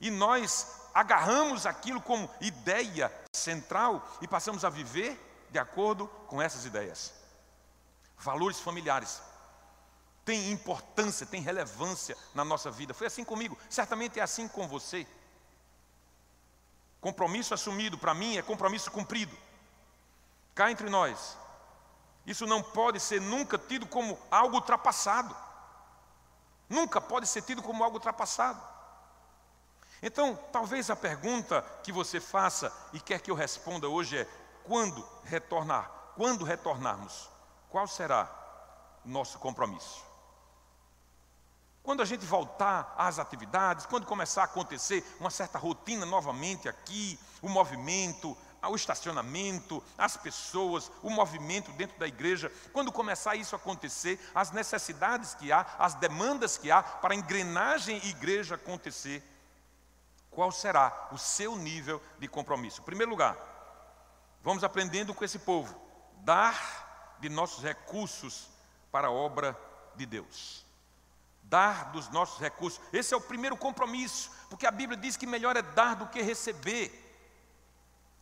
e 0.01 0.11
nós 0.11 0.67
agarramos 0.95 1.67
aquilo 1.67 2.01
como 2.01 2.31
ideia 2.41 3.13
central 3.33 4.07
e 4.21 4.29
passamos 4.29 4.65
a 4.65 4.71
viver 4.71 5.47
de 5.51 5.59
acordo 5.59 6.09
com 6.27 6.41
essas 6.41 6.65
ideias. 6.65 7.13
Valores 8.17 8.59
familiares 8.59 9.21
têm 10.25 10.51
importância, 10.51 11.27
têm 11.27 11.41
relevância 11.41 12.17
na 12.35 12.45
nossa 12.45 12.71
vida. 12.71 12.95
Foi 12.95 13.07
assim 13.07 13.25
comigo, 13.25 13.57
certamente 13.69 14.19
é 14.19 14.23
assim 14.23 14.49
com 14.49 14.67
você. 14.67 15.07
Compromisso 17.01 17.55
assumido 17.55 17.97
para 17.97 18.15
mim 18.15 18.37
é 18.37 18.43
compromisso 18.43 18.91
cumprido. 18.91 19.37
Cá 20.55 20.71
entre 20.71 20.91
nós, 20.91 21.37
isso 22.27 22.47
não 22.47 22.63
pode 22.63 22.99
ser 23.01 23.21
nunca 23.21 23.57
tido 23.57 23.87
como 23.87 24.19
algo 24.31 24.57
ultrapassado. 24.57 25.35
Nunca 26.69 27.01
pode 27.01 27.27
ser 27.27 27.43
tido 27.43 27.63
como 27.63 27.83
algo 27.83 27.97
ultrapassado. 27.97 28.61
Então, 30.03 30.37
talvez 30.53 30.91
a 30.91 30.97
pergunta 30.97 31.63
que 31.83 31.91
você 31.91 32.21
faça 32.21 32.73
e 32.93 33.01
quer 33.01 33.21
que 33.21 33.31
eu 33.31 33.35
responda 33.35 33.89
hoje 33.89 34.19
é: 34.19 34.29
quando 34.65 35.07
retornar? 35.25 35.91
Quando 36.17 36.45
retornarmos? 36.45 37.31
Qual 37.71 37.87
será 37.87 38.29
o 39.05 39.09
nosso 39.09 39.39
compromisso? 39.39 40.08
Quando 41.89 42.03
a 42.03 42.05
gente 42.05 42.27
voltar 42.27 42.95
às 42.99 43.19
atividades, 43.19 43.87
quando 43.87 44.05
começar 44.05 44.43
a 44.43 44.45
acontecer 44.45 45.03
uma 45.19 45.31
certa 45.31 45.59
rotina 45.59 46.05
novamente 46.05 46.69
aqui, 46.69 47.19
o 47.41 47.49
movimento, 47.49 48.37
o 48.63 48.77
estacionamento, 48.77 49.83
as 49.97 50.15
pessoas, 50.15 50.93
o 51.03 51.09
movimento 51.09 51.73
dentro 51.73 51.99
da 51.99 52.07
igreja, 52.07 52.53
quando 52.75 52.93
começar 52.93 53.37
isso 53.37 53.55
a 53.55 53.59
acontecer, 53.59 54.21
as 54.35 54.51
necessidades 54.51 55.33
que 55.33 55.51
há, 55.51 55.65
as 55.79 55.95
demandas 55.95 56.59
que 56.59 56.71
há 56.71 56.83
para 56.83 57.15
a 57.15 57.17
engrenagem 57.17 58.07
igreja 58.07 58.57
acontecer, 58.57 59.25
qual 60.31 60.53
será 60.53 61.09
o 61.11 61.17
seu 61.17 61.57
nível 61.57 62.03
de 62.19 62.29
compromisso? 62.29 62.83
Em 62.83 62.85
primeiro 62.85 63.11
lugar, 63.11 63.35
vamos 64.45 64.63
aprendendo 64.63 65.15
com 65.15 65.25
esse 65.25 65.39
povo, 65.39 65.75
dar 66.19 67.17
de 67.19 67.31
nossos 67.31 67.65
recursos 67.65 68.51
para 68.93 69.09
a 69.09 69.11
obra 69.11 69.59
de 69.97 70.05
Deus. 70.05 70.68
Dar 71.49 71.93
dos 71.93 72.11
nossos 72.11 72.39
recursos, 72.39 72.81
esse 72.93 73.15
é 73.15 73.17
o 73.17 73.21
primeiro 73.21 73.57
compromisso, 73.57 74.31
porque 74.51 74.67
a 74.67 74.71
Bíblia 74.71 74.99
diz 74.99 75.17
que 75.17 75.27
melhor 75.27 75.57
é 75.57 75.63
dar 75.63 75.97
do 75.97 76.07
que 76.07 76.21
receber. 76.21 77.07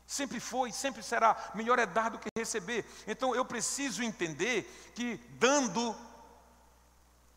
Sempre 0.07 0.39
foi, 0.39 0.71
sempre 0.71 1.03
será, 1.03 1.51
melhor 1.53 1.79
é 1.81 1.87
dar 1.87 2.11
do 2.11 2.19
que 2.19 2.29
receber. 2.37 2.87
Então 3.07 3.35
eu 3.35 3.45
preciso 3.45 4.03
entender 4.03 4.93
que 4.95 5.17
dando, 5.41 5.97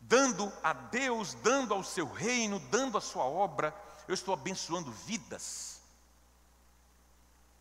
dando 0.00 0.52
a 0.62 0.72
Deus, 0.72 1.34
dando 1.34 1.74
ao 1.74 1.82
seu 1.82 2.06
reino, 2.06 2.60
dando 2.70 2.96
a 2.96 3.00
sua 3.00 3.24
obra, 3.24 3.74
eu 4.06 4.14
estou 4.14 4.32
abençoando 4.32 4.92
vidas. 4.92 5.79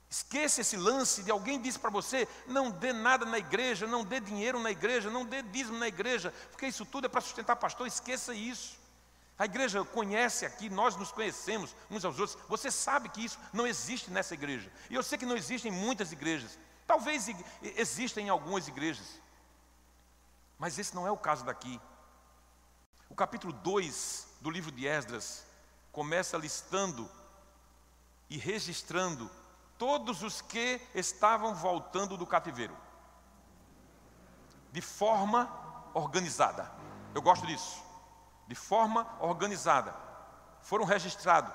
Esqueça 0.09 0.61
esse 0.61 0.75
lance 0.75 1.21
de 1.21 1.29
alguém 1.29 1.61
disse 1.61 1.77
para 1.77 1.91
você: 1.91 2.27
não 2.47 2.71
dê 2.71 2.91
nada 2.91 3.25
na 3.25 3.37
igreja, 3.37 3.85
não 3.85 4.03
dê 4.03 4.19
dinheiro 4.19 4.59
na 4.59 4.71
igreja, 4.71 5.09
não 5.09 5.23
dê 5.23 5.43
dízimo 5.43 5.77
na 5.77 5.87
igreja, 5.87 6.33
porque 6.49 6.65
isso 6.65 6.83
tudo 6.85 7.05
é 7.05 7.09
para 7.09 7.21
sustentar 7.21 7.55
pastor. 7.55 7.85
Esqueça 7.85 8.33
isso. 8.33 8.79
A 9.37 9.45
igreja 9.45 9.85
conhece 9.85 10.45
aqui, 10.45 10.69
nós 10.69 10.95
nos 10.95 11.11
conhecemos 11.11 11.75
uns 11.89 12.03
aos 12.03 12.19
outros. 12.19 12.37
Você 12.49 12.71
sabe 12.71 13.07
que 13.07 13.23
isso 13.23 13.39
não 13.53 13.67
existe 13.67 14.09
nessa 14.09 14.33
igreja. 14.33 14.69
E 14.89 14.95
eu 14.95 15.03
sei 15.03 15.17
que 15.17 15.25
não 15.25 15.37
existe 15.37 15.67
em 15.67 15.71
muitas 15.71 16.11
igrejas. 16.11 16.57
Talvez 16.87 17.29
existem 17.61 18.25
em 18.25 18.29
algumas 18.29 18.67
igrejas. 18.67 19.21
Mas 20.57 20.77
esse 20.77 20.93
não 20.93 21.07
é 21.07 21.11
o 21.11 21.15
caso 21.15 21.45
daqui. 21.45 21.79
O 23.07 23.15
capítulo 23.15 23.53
2 23.53 24.27
do 24.41 24.49
livro 24.49 24.71
de 24.71 24.85
Esdras 24.85 25.45
começa 25.91 26.37
listando 26.37 27.09
e 28.29 28.37
registrando 28.37 29.31
todos 29.79 30.21
os 30.21 30.41
que 30.41 30.79
estavam 30.93 31.55
voltando 31.55 32.15
do 32.17 32.27
cativeiro, 32.27 32.75
de 34.73 34.81
forma 34.81 35.49
organizada. 35.93 36.69
Eu 37.15 37.21
gosto 37.21 37.47
disso. 37.47 37.81
De 38.45 38.55
forma 38.55 39.07
organizada. 39.21 39.95
Foram 40.61 40.83
registrado, 40.83 41.53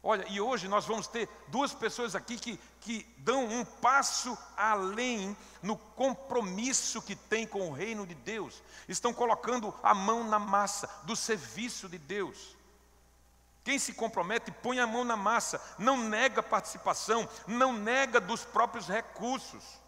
Olha, 0.03 0.27
e 0.31 0.41
hoje 0.41 0.67
nós 0.67 0.87
vamos 0.87 1.07
ter 1.07 1.29
duas 1.49 1.75
pessoas 1.75 2.15
aqui 2.15 2.39
que, 2.39 2.59
que 2.81 3.03
dão 3.19 3.45
um 3.45 3.63
passo 3.67 4.39
além 4.57 5.37
no 5.63 5.77
compromisso 5.77 7.03
que 7.03 7.15
tem 7.15 7.47
com 7.47 7.69
o 7.69 7.73
reino 7.75 8.07
de 8.07 8.15
Deus. 8.15 8.63
Estão 8.89 9.13
colocando 9.13 9.75
a 9.83 9.93
mão 9.93 10.25
na 10.25 10.39
massa 10.39 10.89
do 11.03 11.15
serviço 11.15 11.87
de 11.87 11.99
Deus. 11.99 12.57
Quem 13.63 13.79
se 13.79 13.93
compromete, 13.93 14.51
põe 14.51 14.81
a 14.81 14.87
mão 14.87 15.05
na 15.05 15.19
massa, 15.19 15.61
não 15.79 15.99
nega 15.99 16.43
participação, 16.43 17.29
não 17.47 17.75
nega 17.75 18.19
dos 18.19 18.43
próprios 18.43 18.89
recursos, 18.89 19.79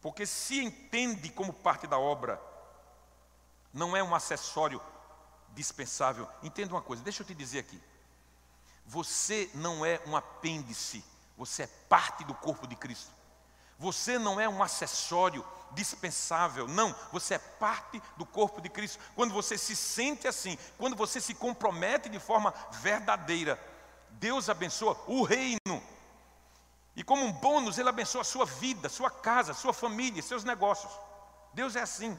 porque 0.00 0.24
se 0.24 0.62
entende 0.62 1.30
como 1.30 1.52
parte 1.52 1.88
da 1.88 1.98
obra, 1.98 2.40
não 3.74 3.96
é 3.96 4.04
um 4.04 4.14
acessório 4.14 4.80
dispensável. 5.54 6.28
Entenda 6.42 6.74
uma 6.74 6.82
coisa, 6.82 7.02
deixa 7.02 7.22
eu 7.22 7.26
te 7.26 7.34
dizer 7.34 7.60
aqui. 7.60 7.80
Você 8.86 9.50
não 9.54 9.84
é 9.84 10.00
um 10.06 10.16
apêndice, 10.16 11.04
você 11.36 11.64
é 11.64 11.66
parte 11.88 12.24
do 12.24 12.34
corpo 12.34 12.66
de 12.66 12.76
Cristo. 12.76 13.10
Você 13.78 14.18
não 14.18 14.40
é 14.40 14.48
um 14.48 14.62
acessório 14.62 15.44
dispensável, 15.72 16.66
não, 16.66 16.94
você 17.12 17.34
é 17.34 17.38
parte 17.38 18.00
do 18.16 18.24
corpo 18.24 18.60
de 18.60 18.68
Cristo. 18.68 18.98
Quando 19.14 19.34
você 19.34 19.58
se 19.58 19.76
sente 19.76 20.26
assim, 20.26 20.56
quando 20.78 20.96
você 20.96 21.20
se 21.20 21.34
compromete 21.34 22.08
de 22.08 22.18
forma 22.18 22.54
verdadeira, 22.80 23.60
Deus 24.10 24.48
abençoa 24.48 24.98
o 25.06 25.22
reino. 25.22 25.82
E 26.94 27.04
como 27.04 27.24
um 27.24 27.32
bônus, 27.32 27.76
Ele 27.76 27.90
abençoa 27.90 28.22
a 28.22 28.24
sua 28.24 28.46
vida, 28.46 28.88
sua 28.88 29.10
casa, 29.10 29.52
sua 29.52 29.74
família, 29.74 30.22
seus 30.22 30.44
negócios. 30.44 30.90
Deus 31.52 31.76
é 31.76 31.82
assim. 31.82 32.18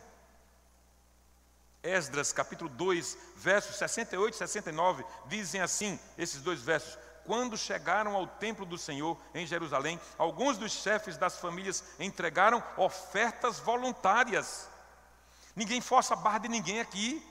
Esdras 1.84 2.34
capítulo 2.34 2.70
2, 2.70 3.18
versos 3.36 3.76
68 3.76 4.34
e 4.34 4.38
69, 4.38 5.06
dizem 5.28 5.62
assim, 5.62 6.00
esses 6.18 6.42
dois 6.42 6.62
versos: 6.62 6.98
Quando 7.26 7.58
chegaram 7.58 8.16
ao 8.16 8.28
templo 8.28 8.66
do 8.66 8.78
Senhor 8.78 9.18
em 9.34 9.46
Jerusalém, 9.46 10.00
alguns 10.18 10.58
dos 10.58 10.72
chefes 10.72 11.18
das 11.18 11.38
famílias 11.38 11.84
entregaram 12.00 12.64
ofertas 12.78 13.60
voluntárias. 13.60 14.70
Ninguém 15.56 15.82
força 15.82 16.14
a 16.14 16.18
barra 16.18 16.40
de 16.40 16.48
ninguém 16.48 16.80
aqui. 16.80 17.26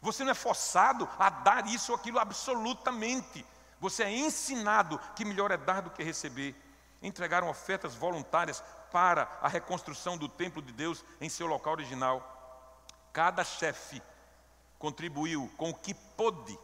Você 0.00 0.24
não 0.24 0.32
é 0.32 0.34
forçado 0.34 1.08
a 1.18 1.30
dar 1.30 1.66
isso 1.66 1.92
ou 1.92 1.96
aquilo 1.96 2.18
absolutamente. 2.18 3.46
Você 3.80 4.02
é 4.02 4.10
ensinado 4.10 5.00
que 5.16 5.24
melhor 5.24 5.50
é 5.50 5.56
dar 5.56 5.80
do 5.80 5.90
que 5.90 6.02
receber. 6.02 6.54
Entregaram 7.00 7.48
ofertas 7.48 7.94
voluntárias 7.94 8.62
para 8.92 9.28
a 9.40 9.48
reconstrução 9.48 10.16
do 10.16 10.28
templo 10.28 10.60
de 10.60 10.72
Deus 10.72 11.04
em 11.20 11.28
seu 11.28 11.46
local 11.46 11.72
original. 11.72 12.41
Cada 13.12 13.44
chefe 13.44 14.02
contribuiu 14.78 15.50
com 15.56 15.70
o 15.70 15.74
que 15.74 15.94
pôde. 15.94 16.58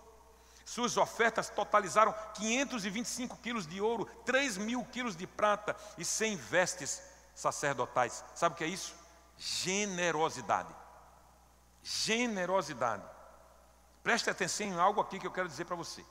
Suas 0.65 0.97
ofertas 0.97 1.49
totalizaram 1.49 2.15
525 2.35 3.37
quilos 3.39 3.67
de 3.67 3.81
ouro, 3.81 4.05
3 4.25 4.59
mil 4.59 4.85
quilos 4.85 5.17
de 5.17 5.27
prata 5.27 5.77
e 5.97 6.05
100 6.05 6.37
vestes 6.37 7.03
sacerdotais. 7.35 8.25
Sabe 8.35 8.55
o 8.55 8.59
que 8.59 8.65
é 8.65 8.69
isso? 8.69 8.95
Generosidade. 9.37 10.75
Generosidade. 11.83 13.05
Preste 14.03 14.29
atenção 14.29 14.67
em 14.67 14.79
algo 14.79 15.01
aqui 15.01 15.19
que 15.19 15.27
eu 15.27 15.33
quero 15.33 15.49
dizer 15.49 15.65
para 15.65 15.77
você. 15.77 16.05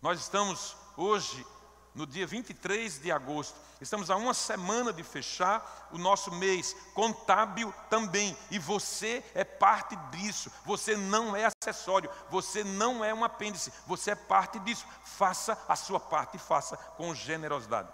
Nós 0.00 0.18
estamos 0.20 0.76
hoje 0.96 1.46
no 1.94 2.06
dia 2.06 2.26
23 2.26 3.00
de 3.00 3.10
agosto. 3.10 3.58
Estamos 3.80 4.10
a 4.10 4.16
uma 4.16 4.34
semana 4.34 4.92
de 4.92 5.02
fechar 5.02 5.88
o 5.90 5.98
nosso 5.98 6.30
mês 6.32 6.76
contábil 6.94 7.72
também. 7.88 8.36
E 8.50 8.58
você 8.58 9.24
é 9.34 9.42
parte 9.42 9.96
disso. 10.10 10.52
Você 10.64 10.96
não 10.96 11.34
é 11.34 11.46
acessório. 11.46 12.10
Você 12.30 12.62
não 12.62 13.04
é 13.04 13.12
um 13.12 13.24
apêndice. 13.24 13.72
Você 13.86 14.12
é 14.12 14.14
parte 14.14 14.58
disso. 14.60 14.86
Faça 15.04 15.58
a 15.68 15.74
sua 15.74 15.98
parte 15.98 16.36
e 16.36 16.40
faça 16.40 16.76
com 16.76 17.14
generosidade. 17.14 17.88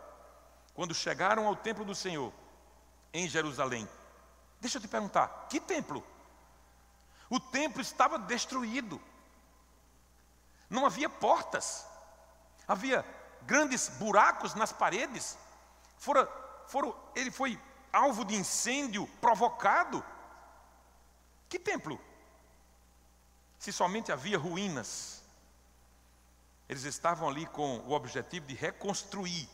Quando 0.75 0.95
chegaram 0.95 1.47
ao 1.47 1.57
templo 1.57 1.85
do 1.85 1.95
Senhor, 1.95 2.33
em 3.15 3.27
Jerusalém, 3.27 3.89
deixa 4.61 4.77
eu 4.77 4.83
te 4.83 4.89
perguntar: 4.89 5.47
que 5.49 5.59
templo? 5.59 6.05
O 7.31 7.41
templo 7.41 7.81
estava 7.81 8.19
destruído. 8.19 9.01
Não 10.69 10.85
havia 10.85 11.09
portas. 11.09 11.87
Havia 12.69 13.05
grandes 13.47 13.89
buracos 13.89 14.55
nas 14.55 14.73
paredes. 14.73 15.39
Fora, 15.97 16.29
foram, 16.67 16.95
ele 17.15 17.31
foi 17.31 17.59
alvo 17.93 18.25
de 18.25 18.35
incêndio 18.35 19.07
provocado. 19.21 20.05
Que 21.49 21.59
templo? 21.59 22.01
Se 23.59 23.73
somente 23.73 24.13
havia 24.13 24.39
ruínas. 24.39 25.23
Eles 26.69 26.85
estavam 26.85 27.29
ali 27.29 27.47
com 27.47 27.79
o 27.79 27.93
objetivo 27.93 28.47
de 28.47 28.55
reconstruir 28.55 29.49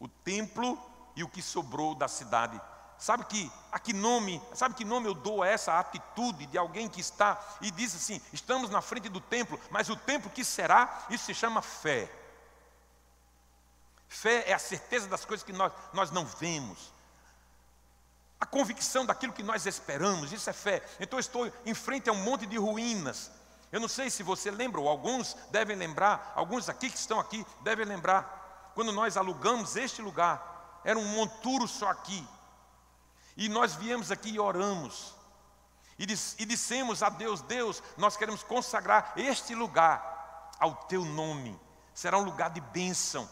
o 0.00 0.08
templo 0.08 0.78
e 1.14 1.22
o 1.22 1.28
que 1.28 1.40
sobrou 1.40 1.94
da 1.94 2.08
cidade. 2.08 2.60
Sabe 2.98 3.24
que 3.24 3.50
a 3.70 3.78
que 3.78 3.92
nome, 3.92 4.40
sabe 4.54 4.74
que 4.74 4.84
nome 4.84 5.06
eu 5.06 5.14
dou 5.14 5.42
a 5.42 5.48
essa 5.48 5.78
atitude 5.78 6.46
de 6.46 6.58
alguém 6.58 6.88
que 6.88 7.00
está 7.00 7.40
e 7.60 7.70
diz 7.70 7.94
assim: 7.94 8.20
estamos 8.32 8.70
na 8.70 8.80
frente 8.80 9.08
do 9.08 9.20
templo, 9.20 9.60
mas 9.70 9.88
o 9.88 9.96
templo 9.96 10.30
que 10.30 10.44
será, 10.44 11.06
isso 11.10 11.26
se 11.26 11.34
chama 11.34 11.62
fé. 11.62 12.10
Fé 14.08 14.44
é 14.48 14.52
a 14.52 14.58
certeza 14.58 15.08
das 15.08 15.24
coisas 15.24 15.44
que 15.44 15.52
nós, 15.52 15.72
nós 15.92 16.10
não 16.10 16.24
vemos. 16.24 16.92
A 18.38 18.46
convicção 18.46 19.06
daquilo 19.06 19.32
que 19.32 19.42
nós 19.42 19.66
esperamos, 19.66 20.32
isso 20.32 20.48
é 20.50 20.52
fé. 20.52 20.82
Então 21.00 21.16
eu 21.16 21.20
estou 21.20 21.52
em 21.64 21.74
frente 21.74 22.08
a 22.08 22.12
um 22.12 22.22
monte 22.22 22.46
de 22.46 22.58
ruínas. 22.58 23.30
Eu 23.72 23.80
não 23.80 23.88
sei 23.88 24.10
se 24.10 24.22
você 24.22 24.50
lembra, 24.50 24.80
ou 24.80 24.88
alguns 24.88 25.34
devem 25.50 25.76
lembrar, 25.76 26.32
alguns 26.36 26.68
aqui 26.68 26.90
que 26.90 26.96
estão 26.96 27.18
aqui 27.18 27.44
devem 27.62 27.84
lembrar, 27.84 28.72
quando 28.74 28.92
nós 28.92 29.16
alugamos 29.16 29.76
este 29.76 30.02
lugar, 30.02 30.80
era 30.84 30.98
um 30.98 31.04
monturo 31.04 31.66
só 31.66 31.88
aqui. 31.88 32.26
E 33.36 33.48
nós 33.48 33.74
viemos 33.74 34.10
aqui 34.10 34.30
e 34.30 34.38
oramos. 34.38 35.14
E, 35.98 36.06
diz, 36.06 36.36
e 36.38 36.44
dissemos 36.44 37.02
a 37.02 37.08
Deus: 37.08 37.40
Deus, 37.42 37.82
nós 37.96 38.16
queremos 38.16 38.42
consagrar 38.42 39.12
este 39.16 39.54
lugar 39.54 40.50
ao 40.58 40.74
teu 40.74 41.04
nome. 41.04 41.58
Será 41.92 42.18
um 42.18 42.24
lugar 42.24 42.50
de 42.50 42.60
bênção, 42.60 43.28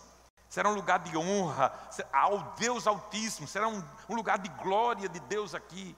será 0.53 0.69
um 0.69 0.75
lugar 0.75 0.99
de 0.99 1.17
honra 1.17 1.73
ao 2.13 2.53
Deus 2.59 2.87
Altíssimo, 2.87 3.49
será 3.49 3.67
um, 3.69 3.83
um 4.07 4.15
lugar 4.15 4.39
de 4.39 4.51
glória 4.63 5.09
de 5.09 5.19
Deus 5.21 5.55
aqui. 5.55 5.97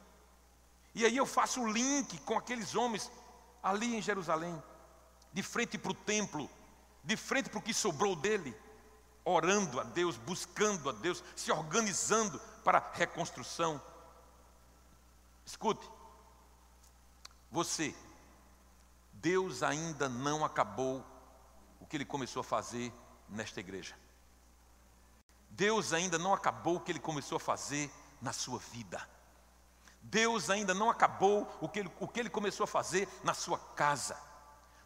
E 0.95 1.05
aí 1.05 1.17
eu 1.17 1.27
faço 1.27 1.61
o 1.61 1.69
link 1.69 2.17
com 2.21 2.39
aqueles 2.39 2.77
homens 2.77 3.11
ali 3.61 3.97
em 3.97 4.01
Jerusalém, 4.01 4.63
de 5.33 5.43
frente 5.43 5.77
para 5.77 5.91
o 5.91 5.95
templo, 5.95 6.49
de 7.03 7.17
frente 7.17 7.51
para 7.51 7.59
o 7.59 7.63
que 7.63 7.75
sobrou 7.75 8.15
dele, 8.15 8.57
orando 9.25 9.81
a 9.81 9.83
Deus, 9.83 10.17
buscando 10.19 10.89
a 10.89 10.93
Deus, 10.93 11.25
se 11.35 11.51
organizando 11.51 12.39
para 12.63 12.79
a 12.79 12.93
reconstrução. 12.93 13.83
Escute, 15.45 15.91
você, 17.51 17.93
Deus 19.15 19.65
ainda 19.65 20.09
não 20.09 20.45
acabou 20.45 21.05
o 21.81 21.87
que 21.87 21.97
ele 21.97 22.05
começou 22.05 22.39
a 22.39 22.45
fazer 22.45 22.93
nesta 23.29 23.59
igreja. 23.59 23.97
Deus 25.57 25.93
ainda 25.93 26.19
não 26.19 26.35
acabou 26.35 26.77
o 26.77 26.81
que 26.81 26.91
ele 26.91 26.99
começou 26.99 27.37
a 27.37 27.41
fazer 27.41 27.91
na 28.21 28.33
sua 28.33 28.59
vida. 28.59 29.01
Deus 30.03 30.51
ainda 30.51 30.75
não 30.75 30.91
acabou 30.91 31.49
o 31.61 31.69
que 31.69 31.79
ele, 31.79 31.91
o 32.01 32.09
que 32.09 32.21
ele 32.21 32.29
começou 32.29 32.65
a 32.65 32.69
fazer 32.69 33.09
na 33.23 33.33
sua 33.35 33.57
casa, 33.59 34.17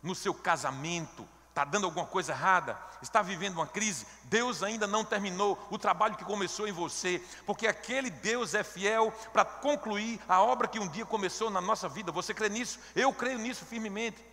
no 0.03 0.15
seu 0.15 0.35
casamento, 0.35 1.27
está 1.49 1.65
dando 1.65 1.87
alguma 1.87 2.07
coisa 2.07 2.33
errada, 2.33 2.79
está 3.03 3.23
vivendo 3.23 3.57
uma 3.57 3.67
crise, 3.67 4.07
Deus 4.25 4.63
ainda 4.63 4.87
não 4.87 5.05
terminou 5.05 5.59
o 5.71 5.79
trabalho 5.79 6.17
que 6.17 6.25
começou 6.25 6.69
em 6.69 6.73
você, 6.73 7.21
porque 7.47 7.67
aquele 7.67 8.11
Deus 8.11 8.55
é 8.55 8.63
fiel 8.63 9.11
para 9.33 9.45
concluir 9.45 10.21
a 10.29 10.41
obra 10.41 10.69
que 10.69 10.79
um 10.79 10.87
dia 10.87 11.07
começou 11.07 11.51
na 11.51 11.61
nossa 11.61 11.89
vida. 11.89 12.13
Você 12.13 12.35
crê 12.35 12.49
nisso? 12.49 12.79
Eu 12.95 13.13
creio 13.13 13.39
nisso 13.39 13.65
firmemente. 13.65 14.25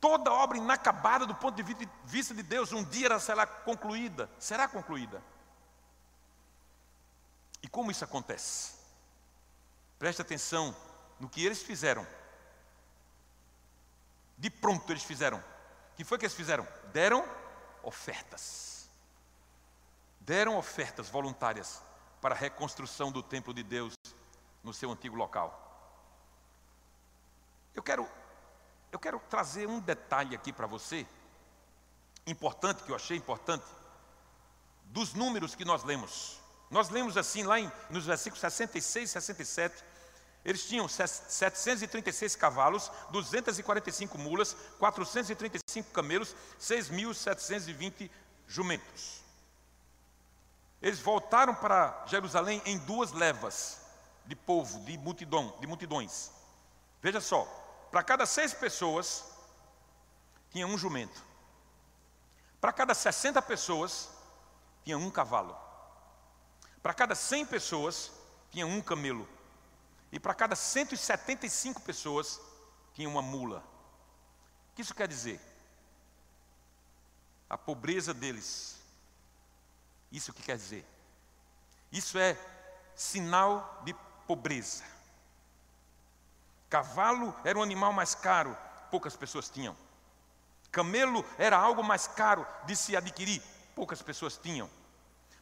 Toda 0.00 0.32
obra 0.32 0.58
inacabada 0.58 1.26
do 1.26 1.34
ponto 1.34 1.54
de 1.54 1.88
vista 2.04 2.34
de 2.34 2.42
Deus, 2.42 2.72
um 2.72 2.84
dia 2.84 3.06
ela 3.06 3.20
será 3.20 3.46
concluída, 3.46 4.30
será 4.38 4.68
concluída. 4.68 5.22
E 7.62 7.68
como 7.68 7.90
isso 7.90 8.04
acontece? 8.04 8.74
Preste 9.98 10.22
atenção 10.22 10.76
no 11.18 11.28
que 11.28 11.44
eles 11.44 11.62
fizeram. 11.62 12.06
De 14.36 14.50
pronto 14.50 14.92
eles 14.92 15.02
fizeram 15.02 15.42
que 15.96 16.04
foi 16.04 16.18
que 16.18 16.26
eles 16.26 16.36
fizeram? 16.36 16.68
Deram 16.92 17.26
ofertas. 17.82 18.88
Deram 20.20 20.58
ofertas 20.58 21.08
voluntárias 21.08 21.82
para 22.20 22.34
a 22.34 22.38
reconstrução 22.38 23.10
do 23.10 23.22
templo 23.22 23.54
de 23.54 23.62
Deus 23.62 23.94
no 24.62 24.74
seu 24.74 24.90
antigo 24.90 25.16
local. 25.16 25.62
Eu 27.74 27.82
quero, 27.82 28.06
eu 28.96 29.00
quero 29.00 29.20
trazer 29.28 29.68
um 29.68 29.78
detalhe 29.78 30.34
aqui 30.34 30.50
para 30.50 30.66
você, 30.66 31.06
importante, 32.26 32.82
que 32.82 32.90
eu 32.90 32.96
achei 32.96 33.14
importante, 33.14 33.66
dos 34.86 35.12
números 35.12 35.54
que 35.54 35.66
nós 35.66 35.84
lemos. 35.84 36.40
Nós 36.70 36.88
lemos 36.88 37.16
assim 37.18 37.42
lá 37.42 37.60
em, 37.60 37.70
nos 37.90 38.06
versículos 38.06 38.40
66 38.40 39.10
e 39.10 39.12
67, 39.12 39.84
eles 40.46 40.66
tinham 40.66 40.88
736 40.88 42.36
cavalos, 42.36 42.90
245 43.10 44.16
mulas, 44.16 44.56
435 44.78 45.90
camelos, 45.90 46.34
6.720 46.58 48.10
jumentos. 48.46 49.22
Eles 50.80 51.00
voltaram 51.00 51.54
para 51.54 52.04
Jerusalém 52.06 52.62
em 52.64 52.78
duas 52.78 53.12
levas 53.12 53.78
de 54.24 54.34
povo, 54.34 54.80
de, 54.84 54.96
multidão, 54.96 55.54
de 55.60 55.66
multidões. 55.66 56.30
Veja 57.02 57.20
só, 57.20 57.65
para 57.96 58.04
cada 58.04 58.26
seis 58.26 58.52
pessoas, 58.52 59.24
tinha 60.50 60.66
um 60.66 60.76
jumento. 60.76 61.24
Para 62.60 62.70
cada 62.70 62.92
60 62.92 63.40
pessoas, 63.40 64.10
tinha 64.84 64.98
um 64.98 65.10
cavalo. 65.10 65.56
Para 66.82 66.92
cada 66.92 67.14
100 67.14 67.46
pessoas, 67.46 68.12
tinha 68.50 68.66
um 68.66 68.82
camelo. 68.82 69.26
E 70.12 70.20
para 70.20 70.34
cada 70.34 70.54
175 70.54 71.80
pessoas 71.80 72.38
tinha 72.92 73.08
uma 73.08 73.22
mula. 73.22 73.64
O 74.72 74.74
que 74.74 74.82
isso 74.82 74.94
quer 74.94 75.08
dizer? 75.08 75.40
A 77.48 77.56
pobreza 77.56 78.12
deles. 78.12 78.78
Isso 80.12 80.34
que 80.34 80.42
quer 80.42 80.58
dizer? 80.58 80.84
Isso 81.90 82.18
é 82.18 82.36
sinal 82.94 83.80
de 83.86 83.94
pobreza. 84.26 84.84
Cavalo 86.76 87.34
era 87.42 87.58
um 87.58 87.62
animal 87.62 87.90
mais 87.90 88.14
caro, 88.14 88.54
poucas 88.90 89.16
pessoas 89.16 89.48
tinham. 89.48 89.74
Camelo 90.70 91.24
era 91.38 91.56
algo 91.56 91.82
mais 91.82 92.06
caro 92.06 92.46
de 92.66 92.76
se 92.76 92.94
adquirir, 92.94 93.42
poucas 93.74 94.02
pessoas 94.02 94.36
tinham. 94.36 94.68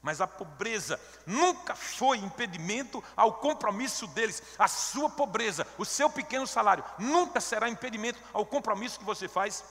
Mas 0.01 0.21
a 0.21 0.29
pobreza 0.29 1.01
nunca 1.27 1.75
foi 1.75 2.19
impedimento 2.19 3.03
ao 3.17 3.33
compromisso 3.33 4.07
deles. 4.07 4.45
A 4.57 4.69
sua 4.69 5.11
pobreza, 5.11 5.67
o 5.77 5.85
seu 5.85 6.09
pequeno 6.09 6.47
salário, 6.47 6.85
nunca 7.01 7.41
será 7.41 7.69
impedimento 7.69 8.21
ao 8.33 8.47
compromisso 8.47 9.01
que 9.01 9.05
você 9.05 9.27
faz 9.27 9.65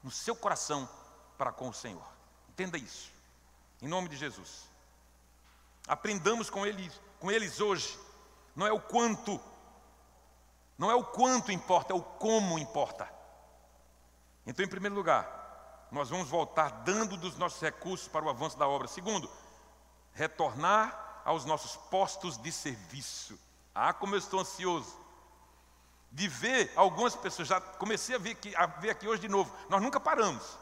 no 0.00 0.12
seu 0.12 0.36
coração 0.36 0.88
para 1.36 1.50
com 1.50 1.70
o 1.70 1.74
Senhor. 1.74 2.06
Entenda 2.50 2.78
isso. 2.78 3.10
Em 3.82 3.88
nome 3.88 4.08
de 4.08 4.16
Jesus. 4.16 4.70
Aprendamos 5.88 6.48
com 6.48 6.64
eles, 6.64 7.00
com 7.18 7.32
eles 7.32 7.60
hoje. 7.60 7.98
Não 8.54 8.64
é 8.64 8.72
o 8.72 8.80
quanto, 8.80 9.40
não 10.76 10.90
é 10.90 10.94
o 10.94 11.04
quanto 11.04 11.52
importa, 11.52 11.92
é 11.92 11.96
o 11.96 12.02
como 12.02 12.58
importa. 12.58 13.08
Então, 14.46 14.64
em 14.64 14.68
primeiro 14.68 14.94
lugar, 14.94 15.86
nós 15.90 16.10
vamos 16.10 16.28
voltar 16.28 16.70
dando 16.84 17.16
dos 17.16 17.36
nossos 17.36 17.60
recursos 17.60 18.08
para 18.08 18.24
o 18.24 18.28
avanço 18.28 18.58
da 18.58 18.66
obra. 18.66 18.88
Segundo, 18.88 19.30
retornar 20.12 21.22
aos 21.24 21.44
nossos 21.44 21.76
postos 21.76 22.36
de 22.36 22.52
serviço. 22.52 23.38
Ah, 23.74 23.92
como 23.92 24.14
eu 24.14 24.18
estou 24.18 24.40
ansioso 24.40 25.04
de 26.14 26.28
ver 26.28 26.72
algumas 26.76 27.16
pessoas, 27.16 27.48
já 27.48 27.60
comecei 27.60 28.14
a 28.14 28.18
ver, 28.18 28.32
aqui, 28.32 28.54
a 28.54 28.66
ver 28.66 28.90
aqui 28.90 29.08
hoje 29.08 29.22
de 29.22 29.28
novo, 29.28 29.52
nós 29.68 29.82
nunca 29.82 29.98
paramos. 29.98 30.56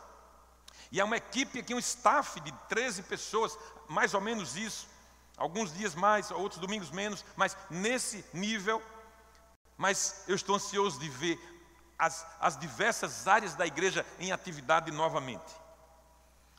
E 0.90 0.98
é 0.98 1.04
uma 1.04 1.16
equipe 1.16 1.60
aqui, 1.60 1.74
um 1.74 1.78
staff 1.78 2.40
de 2.40 2.50
13 2.68 3.02
pessoas, 3.02 3.58
mais 3.86 4.14
ou 4.14 4.20
menos 4.20 4.56
isso, 4.56 4.88
alguns 5.36 5.72
dias 5.72 5.94
mais, 5.94 6.30
outros 6.30 6.60
domingos 6.60 6.90
menos, 6.90 7.24
mas 7.36 7.56
nesse 7.68 8.24
nível. 8.32 8.82
Mas 9.76 10.24
eu 10.28 10.34
estou 10.34 10.56
ansioso 10.56 10.98
de 10.98 11.08
ver 11.08 11.38
as, 11.98 12.26
as 12.40 12.56
diversas 12.56 13.28
áreas 13.28 13.54
da 13.54 13.66
igreja 13.66 14.04
em 14.18 14.32
atividade 14.32 14.90
novamente. 14.90 15.54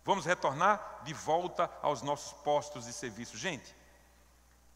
Vamos 0.06 0.26
retornar 0.26 1.02
de 1.04 1.14
volta 1.14 1.70
aos 1.82 2.02
nossos 2.02 2.34
postos 2.44 2.86
de 2.86 2.94
serviço. 2.94 3.38
Gente, 3.38 3.76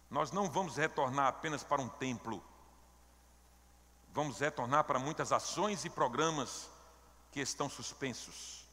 nós 0.09 0.31
não 0.31 0.49
vamos 0.49 0.77
retornar 0.77 1.27
apenas 1.27 1.63
para 1.63 1.81
um 1.81 1.89
templo. 1.89 2.43
Vamos 4.13 4.39
retornar 4.39 4.85
para 4.85 4.99
muitas 4.99 5.31
ações 5.31 5.85
e 5.85 5.89
programas 5.89 6.69
que 7.31 7.39
estão 7.39 7.69
suspensos. 7.69 8.65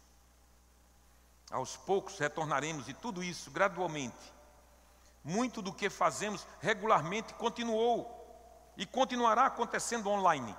Aos 1.51 1.77
poucos 1.77 2.19
retornaremos 2.19 2.89
e 2.89 2.95
tudo 2.95 3.23
isso 3.23 3.51
gradualmente. 3.51 4.33
Muito 5.23 5.61
do 5.61 5.73
que 5.73 5.91
fazemos 5.91 6.47
regularmente 6.61 7.35
continuou 7.35 8.24
e 8.77 8.87
continuará 8.87 9.47
acontecendo 9.47 10.09
online. 10.09 10.57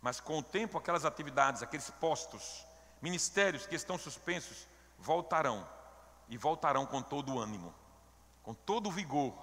Mas 0.00 0.20
com 0.20 0.38
o 0.38 0.42
tempo, 0.42 0.78
aquelas 0.78 1.04
atividades, 1.04 1.62
aqueles 1.62 1.90
postos, 1.90 2.64
Ministérios 3.04 3.66
que 3.66 3.74
estão 3.74 3.98
suspensos 3.98 4.66
voltarão 4.98 5.68
e 6.26 6.38
voltarão 6.38 6.86
com 6.86 7.02
todo 7.02 7.34
o 7.34 7.38
ânimo, 7.38 7.74
com 8.42 8.54
todo 8.54 8.88
o 8.88 8.90
vigor, 8.90 9.34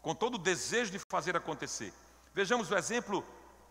com 0.00 0.14
todo 0.14 0.36
o 0.36 0.38
desejo 0.38 0.90
de 0.90 0.98
fazer 1.10 1.36
acontecer. 1.36 1.92
Vejamos 2.32 2.70
o 2.70 2.74
exemplo 2.74 3.22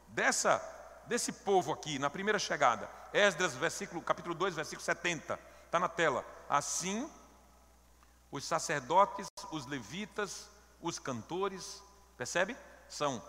dessa 0.09 0.61
desse 1.07 1.31
povo 1.31 1.73
aqui 1.73 1.97
na 1.97 2.11
primeira 2.11 2.37
chegada. 2.37 2.87
Esdras, 3.11 3.55
versículo, 3.55 4.03
capítulo 4.03 4.35
2, 4.35 4.53
versículo 4.53 4.85
70. 4.85 5.39
Está 5.65 5.79
na 5.79 5.89
tela. 5.89 6.23
Assim, 6.47 7.09
os 8.31 8.45
sacerdotes, 8.45 9.27
os 9.51 9.65
levitas, 9.65 10.47
os 10.79 10.99
cantores, 10.99 11.81
percebe? 12.15 12.55
São 12.93 13.19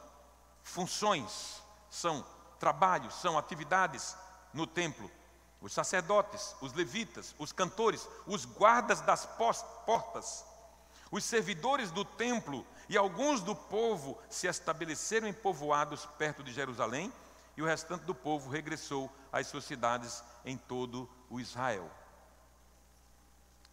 funções, 0.62 1.62
são 1.88 2.22
trabalhos, 2.60 3.14
são 3.14 3.38
atividades 3.38 4.14
no 4.52 4.66
templo. 4.66 5.10
Os 5.58 5.72
sacerdotes, 5.72 6.54
os 6.60 6.74
levitas, 6.74 7.34
os 7.38 7.50
cantores, 7.50 8.06
os 8.26 8.44
guardas 8.44 9.00
das 9.00 9.24
portas, 9.86 10.44
os 11.10 11.24
servidores 11.24 11.90
do 11.90 12.04
templo 12.04 12.66
e 12.90 12.98
alguns 12.98 13.40
do 13.40 13.56
povo 13.56 14.20
se 14.28 14.46
estabeleceram 14.46 15.26
em 15.26 15.32
povoados 15.32 16.04
perto 16.18 16.44
de 16.44 16.52
Jerusalém, 16.52 17.10
e 17.56 17.62
o 17.62 17.66
restante 17.66 18.04
do 18.04 18.14
povo 18.14 18.50
regressou 18.50 19.10
às 19.32 19.46
suas 19.46 19.64
cidades 19.64 20.22
em 20.44 20.58
todo 20.58 21.08
o 21.30 21.40
Israel. 21.40 21.90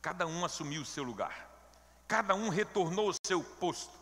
Cada 0.02 0.26
um 0.26 0.46
assumiu 0.46 0.84
o 0.84 0.86
seu 0.86 1.04
lugar, 1.04 1.50
cada 2.08 2.34
um 2.34 2.48
retornou 2.48 3.08
ao 3.08 3.16
seu 3.28 3.44
posto, 3.44 4.01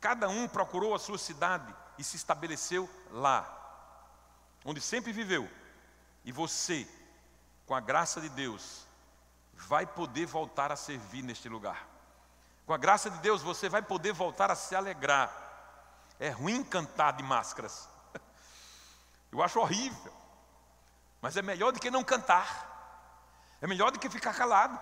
Cada 0.00 0.28
um 0.28 0.48
procurou 0.48 0.94
a 0.94 0.98
sua 0.98 1.18
cidade 1.18 1.74
e 1.98 2.04
se 2.04 2.16
estabeleceu 2.16 2.88
lá, 3.10 3.46
onde 4.64 4.80
sempre 4.80 5.12
viveu. 5.12 5.48
E 6.24 6.32
você, 6.32 6.88
com 7.66 7.74
a 7.74 7.80
graça 7.80 8.20
de 8.20 8.28
Deus, 8.30 8.86
vai 9.54 9.86
poder 9.86 10.26
voltar 10.26 10.72
a 10.72 10.76
servir 10.76 11.22
neste 11.22 11.48
lugar. 11.48 11.86
Com 12.66 12.72
a 12.72 12.78
graça 12.78 13.10
de 13.10 13.18
Deus, 13.18 13.42
você 13.42 13.68
vai 13.68 13.82
poder 13.82 14.12
voltar 14.12 14.50
a 14.50 14.54
se 14.54 14.74
alegrar. 14.74 15.30
É 16.18 16.30
ruim 16.30 16.62
cantar 16.62 17.12
de 17.12 17.22
máscaras. 17.22 17.88
Eu 19.30 19.42
acho 19.42 19.60
horrível. 19.60 20.12
Mas 21.20 21.36
é 21.36 21.42
melhor 21.42 21.72
do 21.72 21.80
que 21.80 21.90
não 21.90 22.02
cantar. 22.02 22.68
É 23.60 23.66
melhor 23.66 23.90
do 23.90 23.98
que 23.98 24.08
ficar 24.08 24.34
calado. 24.34 24.80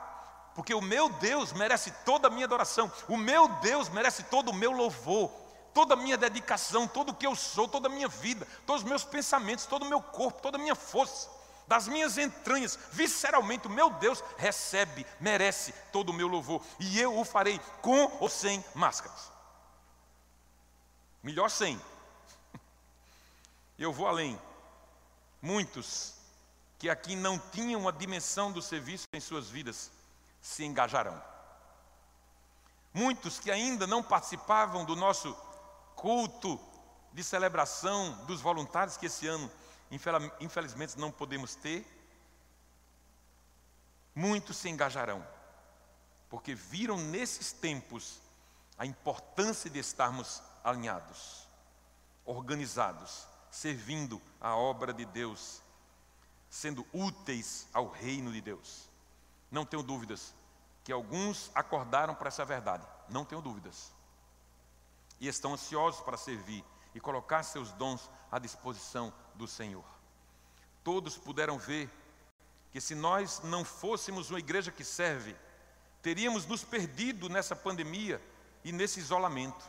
Porque 0.55 0.75
o 0.75 0.81
meu 0.81 1.09
Deus 1.09 1.53
merece 1.53 1.91
toda 2.05 2.29
a 2.29 2.31
minha 2.31 2.47
adoração. 2.47 2.91
O 3.09 3.17
meu 3.17 3.49
Deus 3.61 3.89
merece 3.89 4.25
todo 4.25 4.51
o 4.51 4.55
meu 4.55 4.73
louvor. 4.73 5.31
Toda 5.73 5.95
a 5.95 5.97
minha 5.97 6.17
dedicação, 6.17 6.89
todo 6.89 7.11
o 7.11 7.15
que 7.15 7.27
eu 7.27 7.37
sou, 7.37 7.69
toda 7.69 7.87
a 7.87 7.91
minha 7.91 8.09
vida, 8.09 8.47
todos 8.67 8.83
os 8.83 8.89
meus 8.89 9.05
pensamentos, 9.05 9.67
todo 9.67 9.85
o 9.85 9.89
meu 9.89 10.03
corpo, 10.03 10.43
toda 10.43 10.59
a 10.59 10.61
minha 10.61 10.75
força, 10.75 11.31
das 11.69 11.87
minhas 11.87 12.19
entranhas, 12.19 12.77
visceralmente, 12.91 13.69
o 13.69 13.71
meu 13.71 13.91
Deus 13.91 14.25
recebe, 14.39 15.07
merece 15.21 15.73
todo 15.93 16.09
o 16.09 16.13
meu 16.13 16.27
louvor. 16.27 16.63
E 16.81 16.99
eu 16.99 17.17
o 17.17 17.25
farei 17.25 17.61
com 17.81 18.11
ou 18.19 18.29
sem 18.29 18.65
máscaras. 18.75 19.31
Melhor 21.23 21.51
sem. 21.51 21.81
Eu 23.79 23.93
vou 23.93 24.09
além. 24.09 24.41
Muitos 25.41 26.15
que 26.79 26.89
aqui 26.89 27.15
não 27.15 27.39
tinham 27.39 27.87
a 27.87 27.93
dimensão 27.93 28.51
do 28.51 28.63
serviço 28.63 29.05
em 29.13 29.21
suas 29.21 29.49
vidas 29.49 29.91
se 30.41 30.65
engajarão. 30.65 31.23
Muitos 32.93 33.39
que 33.39 33.51
ainda 33.51 33.87
não 33.87 34.03
participavam 34.03 34.85
do 34.85 34.97
nosso 34.97 35.35
culto 35.95 36.59
de 37.13 37.23
celebração 37.23 38.25
dos 38.27 38.41
voluntários, 38.41 38.97
que 38.97 39.07
esse 39.07 39.27
ano, 39.27 39.51
infelizmente, 40.41 40.99
não 40.99 41.11
podemos 41.11 41.55
ter, 41.55 41.87
muitos 44.15 44.57
se 44.57 44.69
engajarão, 44.69 45.27
porque 46.29 46.55
viram 46.55 46.97
nesses 46.97 47.53
tempos 47.53 48.21
a 48.77 48.87
importância 48.87 49.69
de 49.69 49.79
estarmos 49.79 50.43
alinhados, 50.63 51.49
organizados, 52.25 53.27
servindo 53.51 54.21
a 54.41 54.55
obra 54.57 54.93
de 54.93 55.05
Deus 55.05 55.63
sendo 56.51 56.87
úteis 56.93 57.69
ao 57.73 57.89
reino 57.89 58.33
de 58.33 58.41
Deus. 58.41 58.88
Não 59.51 59.65
tenho 59.65 59.83
dúvidas 59.83 60.35
que 60.85 60.93
alguns 60.93 61.51
acordaram 61.55 62.15
para 62.15 62.29
essa 62.29 62.45
verdade, 62.45 62.87
não 63.09 63.25
tenho 63.25 63.43
dúvidas. 63.43 63.93
E 65.21 65.29
estão 65.29 65.53
ansiosos 65.53 66.01
para 66.01 66.17
servir 66.17 66.65
e 66.95 67.01
colocar 67.01 67.43
seus 67.43 67.73
dons 67.73 68.09
à 68.31 68.39
disposição 68.39 69.13
do 69.35 69.47
Senhor. 69.47 69.85
Todos 70.83 71.19
puderam 71.19 71.59
ver 71.59 71.91
que 72.71 72.81
se 72.81 72.95
nós 72.95 73.41
não 73.43 73.65
fôssemos 73.65 74.31
uma 74.31 74.39
igreja 74.39 74.71
que 74.71 74.85
serve, 74.85 75.37
teríamos 76.03 76.47
nos 76.47 76.65
perdido 76.65 77.29
nessa 77.29 77.57
pandemia 77.57 78.23
e 78.65 78.73
nesse 78.73 79.01
isolamento. 79.01 79.65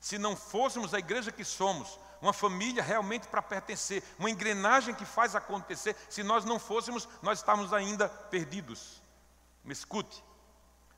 Se 0.00 0.18
não 0.18 0.36
fôssemos 0.36 0.92
a 0.92 0.98
igreja 0.98 1.32
que 1.32 1.44
somos, 1.44 1.98
uma 2.24 2.32
família 2.32 2.82
realmente 2.82 3.28
para 3.28 3.42
pertencer, 3.42 4.02
uma 4.18 4.30
engrenagem 4.30 4.94
que 4.94 5.04
faz 5.04 5.36
acontecer. 5.36 5.94
Se 6.08 6.22
nós 6.22 6.42
não 6.42 6.58
fôssemos, 6.58 7.06
nós 7.20 7.38
estávamos 7.38 7.72
ainda 7.72 8.08
perdidos. 8.08 9.02
Me 9.62 9.74
escute, 9.74 10.24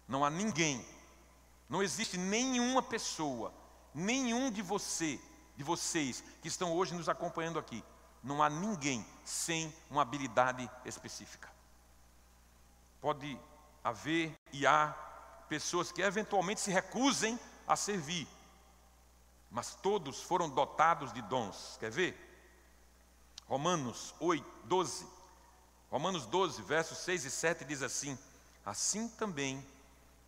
não 0.07 0.25
há 0.25 0.31
ninguém, 0.31 0.87
não 1.69 1.83
existe 1.83 2.17
nenhuma 2.17 2.81
pessoa, 2.81 3.53
nenhum 3.93 4.53
de 4.53 4.63
você, 4.63 5.21
de 5.57 5.65
vocês 5.65 6.23
que 6.41 6.47
estão 6.47 6.73
hoje 6.73 6.95
nos 6.95 7.09
acompanhando 7.09 7.59
aqui, 7.59 7.83
não 8.23 8.41
há 8.41 8.49
ninguém 8.49 9.05
sem 9.25 9.75
uma 9.91 10.03
habilidade 10.03 10.71
específica. 10.85 11.49
Pode 13.01 13.39
haver 13.83 14.33
e 14.53 14.65
há 14.65 14.95
pessoas 15.49 15.91
que 15.91 16.03
eventualmente 16.03 16.61
se 16.61 16.71
recusem 16.71 17.39
a 17.67 17.75
servir, 17.75 18.29
mas 19.51 19.75
todos 19.75 20.23
foram 20.23 20.49
dotados 20.49 21.13
de 21.13 21.23
dons. 21.23 21.77
Quer 21.79 21.91
ver? 21.91 22.27
Romanos 23.47 24.15
8, 24.21 24.45
12. 24.65 25.07
Romanos 25.91 26.27
12, 26.27 26.63
versos 26.63 26.99
6 26.99 27.25
e 27.25 27.31
7 27.31 27.65
diz 27.65 27.83
assim: 27.83 28.19
Assim 28.65 29.09
também 29.09 29.65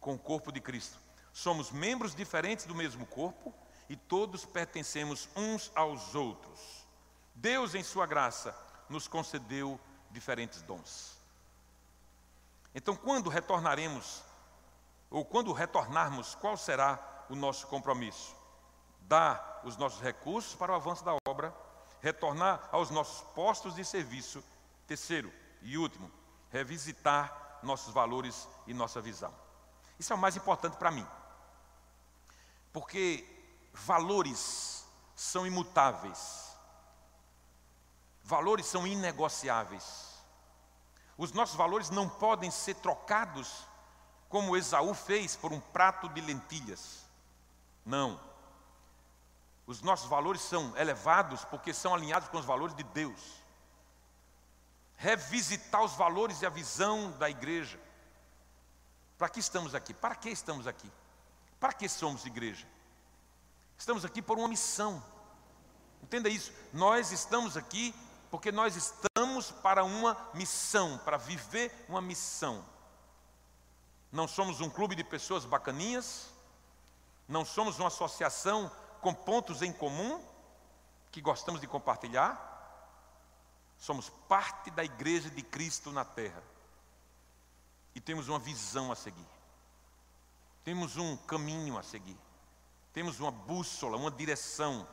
com 0.00 0.14
o 0.14 0.18
corpo 0.18 0.52
de 0.52 0.60
Cristo. 0.60 0.98
Somos 1.32 1.70
membros 1.70 2.14
diferentes 2.14 2.64
do 2.64 2.74
mesmo 2.74 3.06
corpo 3.06 3.52
e 3.88 3.96
todos 3.96 4.44
pertencemos 4.44 5.28
uns 5.36 5.70
aos 5.74 6.14
outros. 6.14 6.86
Deus, 7.34 7.74
em 7.74 7.82
Sua 7.82 8.06
graça, 8.06 8.54
nos 8.88 9.06
concedeu 9.06 9.78
diferentes 10.10 10.62
dons. 10.62 11.16
Então, 12.74 12.94
quando 12.94 13.30
retornaremos, 13.30 14.22
ou 15.10 15.24
quando 15.24 15.52
retornarmos, 15.52 16.34
qual 16.34 16.56
será 16.56 16.98
o 17.28 17.34
nosso 17.34 17.66
compromisso? 17.66 18.37
Dar 19.08 19.60
os 19.64 19.76
nossos 19.76 20.00
recursos 20.00 20.54
para 20.54 20.72
o 20.72 20.76
avanço 20.76 21.04
da 21.04 21.16
obra, 21.26 21.54
retornar 22.00 22.68
aos 22.70 22.90
nossos 22.90 23.22
postos 23.34 23.74
de 23.74 23.84
serviço. 23.84 24.44
Terceiro 24.86 25.32
e 25.62 25.76
último, 25.76 26.10
revisitar 26.50 27.58
nossos 27.62 27.92
valores 27.92 28.46
e 28.66 28.74
nossa 28.74 29.00
visão. 29.00 29.34
Isso 29.98 30.12
é 30.12 30.16
o 30.16 30.18
mais 30.18 30.36
importante 30.36 30.76
para 30.76 30.90
mim. 30.90 31.06
Porque 32.72 33.26
valores 33.72 34.86
são 35.16 35.46
imutáveis. 35.46 36.56
Valores 38.22 38.66
são 38.66 38.86
inegociáveis. 38.86 40.08
Os 41.16 41.32
nossos 41.32 41.56
valores 41.56 41.90
não 41.90 42.08
podem 42.08 42.50
ser 42.50 42.76
trocados 42.76 43.66
como 44.28 44.56
Esaú 44.56 44.94
fez 44.94 45.34
por 45.34 45.52
um 45.52 45.60
prato 45.60 46.08
de 46.10 46.20
lentilhas. 46.20 47.04
Não. 47.84 48.27
Os 49.68 49.82
nossos 49.82 50.08
valores 50.08 50.40
são 50.40 50.74
elevados 50.78 51.44
porque 51.44 51.74
são 51.74 51.94
alinhados 51.94 52.30
com 52.30 52.38
os 52.38 52.46
valores 52.46 52.74
de 52.74 52.82
Deus. 52.84 53.20
Revisitar 54.96 55.82
os 55.82 55.92
valores 55.92 56.40
e 56.40 56.46
a 56.46 56.48
visão 56.48 57.10
da 57.18 57.28
igreja. 57.28 57.78
Para 59.18 59.28
que 59.28 59.40
estamos 59.40 59.74
aqui? 59.74 59.92
Para 59.92 60.14
que 60.14 60.30
estamos 60.30 60.66
aqui? 60.66 60.90
Para 61.60 61.74
que 61.74 61.86
somos 61.86 62.24
igreja? 62.24 62.66
Estamos 63.76 64.06
aqui 64.06 64.22
por 64.22 64.38
uma 64.38 64.48
missão. 64.48 65.04
Entenda 66.02 66.30
isso. 66.30 66.50
Nós 66.72 67.12
estamos 67.12 67.54
aqui 67.54 67.94
porque 68.30 68.50
nós 68.50 68.74
estamos 68.74 69.50
para 69.50 69.84
uma 69.84 70.16
missão, 70.32 70.96
para 71.04 71.18
viver 71.18 71.84
uma 71.90 72.00
missão. 72.00 72.64
Não 74.10 74.26
somos 74.26 74.62
um 74.62 74.70
clube 74.70 74.94
de 74.94 75.04
pessoas 75.04 75.44
bacaninhas, 75.44 76.30
não 77.28 77.44
somos 77.44 77.78
uma 77.78 77.88
associação 77.88 78.72
com 79.00 79.14
pontos 79.14 79.62
em 79.62 79.72
comum 79.72 80.22
que 81.10 81.20
gostamos 81.20 81.60
de 81.60 81.66
compartilhar. 81.66 82.46
Somos 83.78 84.10
parte 84.28 84.70
da 84.70 84.84
igreja 84.84 85.30
de 85.30 85.42
Cristo 85.42 85.90
na 85.90 86.04
terra. 86.04 86.42
E 87.94 88.00
temos 88.00 88.28
uma 88.28 88.38
visão 88.38 88.90
a 88.92 88.96
seguir. 88.96 89.26
Temos 90.64 90.96
um 90.96 91.16
caminho 91.16 91.78
a 91.78 91.82
seguir. 91.82 92.18
Temos 92.92 93.20
uma 93.20 93.30
bússola, 93.30 93.96
uma 93.96 94.10
direção. 94.10 94.86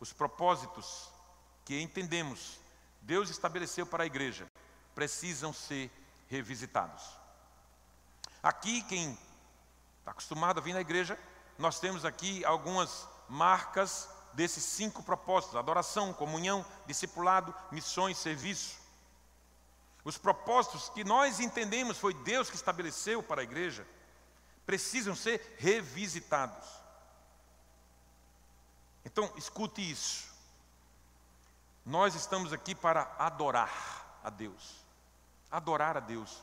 Os 0.00 0.12
propósitos 0.12 1.10
que 1.64 1.80
entendemos 1.80 2.60
Deus 3.02 3.30
estabeleceu 3.30 3.86
para 3.86 4.02
a 4.04 4.06
igreja 4.06 4.46
precisam 4.94 5.52
ser 5.52 5.90
revisitados. 6.28 7.02
Aqui, 8.42 8.82
quem 8.82 9.18
está 9.98 10.10
acostumado 10.10 10.58
a 10.58 10.62
vir 10.62 10.74
na 10.74 10.80
igreja, 10.80 11.18
nós 11.58 11.80
temos 11.80 12.04
aqui 12.04 12.44
algumas 12.44 13.08
marcas 13.28 14.08
desses 14.32 14.64
cinco 14.64 15.02
propósitos: 15.02 15.56
adoração, 15.56 16.12
comunhão, 16.12 16.64
discipulado, 16.86 17.54
missões, 17.70 18.18
serviço. 18.18 18.78
Os 20.04 20.16
propósitos 20.16 20.88
que 20.90 21.04
nós 21.04 21.40
entendemos 21.40 21.98
foi 21.98 22.14
Deus 22.14 22.48
que 22.48 22.56
estabeleceu 22.56 23.22
para 23.22 23.40
a 23.40 23.44
igreja, 23.44 23.86
precisam 24.64 25.14
ser 25.14 25.56
revisitados. 25.58 26.66
Então, 29.04 29.30
escute 29.36 29.90
isso. 29.90 30.28
Nós 31.84 32.14
estamos 32.14 32.52
aqui 32.52 32.74
para 32.74 33.14
adorar 33.18 34.20
a 34.22 34.30
Deus. 34.30 34.84
Adorar 35.50 35.96
a 35.96 36.00
Deus. 36.00 36.42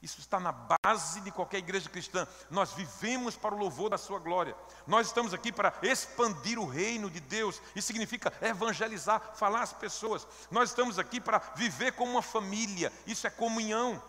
Isso 0.00 0.20
está 0.20 0.38
na 0.38 0.52
base 0.52 1.20
de 1.22 1.30
qualquer 1.32 1.58
igreja 1.58 1.90
cristã. 1.90 2.26
Nós 2.50 2.72
vivemos 2.72 3.36
para 3.36 3.54
o 3.54 3.58
louvor 3.58 3.90
da 3.90 3.98
Sua 3.98 4.20
glória. 4.20 4.54
Nós 4.86 5.08
estamos 5.08 5.34
aqui 5.34 5.50
para 5.50 5.74
expandir 5.82 6.58
o 6.58 6.66
reino 6.66 7.10
de 7.10 7.18
Deus. 7.18 7.60
Isso 7.74 7.88
significa 7.88 8.32
evangelizar, 8.40 9.34
falar 9.34 9.62
às 9.62 9.72
pessoas. 9.72 10.26
Nós 10.50 10.70
estamos 10.70 10.98
aqui 10.98 11.20
para 11.20 11.38
viver 11.56 11.92
como 11.92 12.12
uma 12.12 12.22
família. 12.22 12.92
Isso 13.06 13.26
é 13.26 13.30
comunhão. 13.30 14.00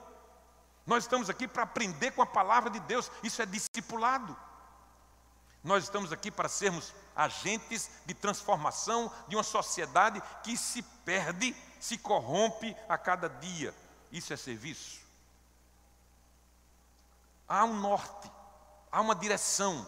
Nós 0.85 1.05
estamos 1.05 1.27
aqui 1.29 1.47
para 1.47 1.63
aprender 1.63 2.11
com 2.11 2.21
a 2.21 2.25
palavra 2.25 2.69
de 2.69 2.79
Deus. 2.81 3.11
Isso 3.23 3.41
é 3.41 3.45
discipulado. 3.47 4.37
Nós 5.63 5.85
estamos 5.85 6.13
aqui 6.13 6.29
para 6.29 6.47
sermos 6.47 6.93
agentes 7.15 7.89
de 8.05 8.13
transformação 8.13 9.11
de 9.27 9.35
uma 9.35 9.43
sociedade 9.43 10.21
que 10.43 10.55
se 10.55 10.83
perde, 11.03 11.55
se 11.79 11.97
corrompe 11.97 12.75
a 12.87 12.97
cada 12.97 13.27
dia. 13.27 13.73
Isso 14.11 14.31
é 14.31 14.37
serviço. 14.37 15.08
Há 17.49 17.65
um 17.65 17.73
norte, 17.73 18.31
há 18.91 19.01
uma 19.01 19.15
direção 19.15 19.85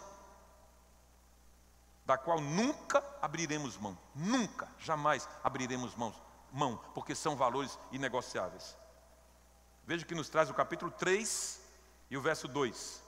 da 2.03 2.17
qual 2.17 2.41
nunca 2.41 3.03
abriremos 3.21 3.77
mão, 3.77 3.95
nunca, 4.15 4.67
jamais 4.79 5.29
abriremos 5.43 5.95
mãos, 5.95 6.19
mão, 6.51 6.77
porque 6.95 7.13
são 7.13 7.35
valores 7.35 7.77
inegociáveis. 7.91 8.75
Veja 9.85 10.03
que 10.03 10.15
nos 10.15 10.27
traz 10.27 10.49
o 10.49 10.55
capítulo 10.55 10.89
3 10.89 11.61
e 12.09 12.17
o 12.17 12.21
verso 12.21 12.47
2. 12.47 13.03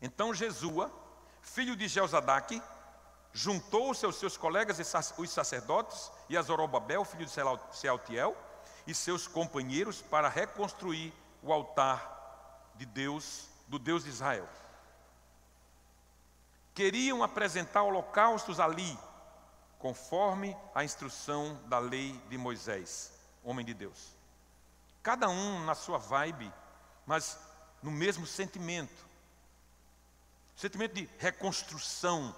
Então 0.00 0.32
Jesua, 0.32 0.90
filho 1.42 1.74
de 1.74 1.88
Jeozadaque, 1.88 2.62
juntou-se 3.32 4.06
aos 4.06 4.16
seus 4.16 4.36
colegas 4.36 4.78
os 5.18 5.30
sacerdotes 5.30 6.12
e 6.28 6.36
a 6.36 6.42
Zorobabel, 6.42 7.04
filho 7.04 7.26
de 7.26 7.32
Sealtiel, 7.72 8.36
e 8.86 8.94
seus 8.94 9.26
companheiros 9.26 10.00
para 10.00 10.28
reconstruir 10.28 11.12
o 11.42 11.52
altar 11.52 12.17
de 12.78 12.86
Deus, 12.86 13.48
do 13.66 13.78
Deus 13.78 14.04
de 14.04 14.10
Israel. 14.10 14.48
Queriam 16.74 17.22
apresentar 17.22 17.82
holocaustos 17.82 18.60
ali, 18.60 18.96
conforme 19.78 20.56
a 20.74 20.84
instrução 20.84 21.60
da 21.66 21.78
lei 21.78 22.12
de 22.28 22.38
Moisés, 22.38 23.12
homem 23.44 23.66
de 23.66 23.74
Deus. 23.74 24.16
Cada 25.02 25.28
um 25.28 25.64
na 25.64 25.74
sua 25.74 25.98
vibe, 25.98 26.52
mas 27.04 27.38
no 27.82 27.90
mesmo 27.90 28.26
sentimento. 28.26 29.06
sentimento 30.56 30.94
de 30.94 31.08
reconstrução, 31.18 32.34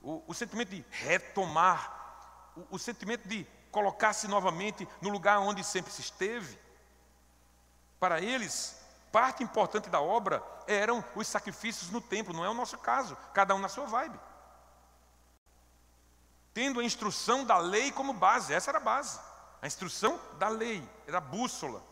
o, 0.00 0.22
o 0.26 0.34
sentimento 0.34 0.70
de 0.70 0.84
retomar, 0.90 2.52
o, 2.56 2.76
o 2.76 2.78
sentimento 2.78 3.28
de 3.28 3.46
colocar-se 3.70 4.26
novamente 4.28 4.88
no 5.00 5.08
lugar 5.08 5.38
onde 5.38 5.62
sempre 5.64 5.92
se 5.92 6.00
esteve. 6.00 6.58
Para 8.00 8.20
eles, 8.20 8.81
parte 9.12 9.44
importante 9.44 9.90
da 9.90 10.00
obra 10.00 10.42
eram 10.66 11.04
os 11.14 11.28
sacrifícios 11.28 11.90
no 11.90 12.00
templo, 12.00 12.34
não 12.34 12.44
é 12.44 12.48
o 12.48 12.54
nosso 12.54 12.78
caso, 12.78 13.16
cada 13.34 13.54
um 13.54 13.58
na 13.58 13.68
sua 13.68 13.84
vibe. 13.84 14.18
Tendo 16.54 16.80
a 16.80 16.84
instrução 16.84 17.44
da 17.44 17.58
lei 17.58 17.92
como 17.92 18.14
base, 18.14 18.52
essa 18.52 18.70
era 18.70 18.78
a 18.78 18.82
base. 18.82 19.20
A 19.60 19.66
instrução 19.66 20.18
da 20.38 20.48
lei, 20.48 20.86
era 21.06 21.18
a 21.18 21.20
bússola. 21.20 21.82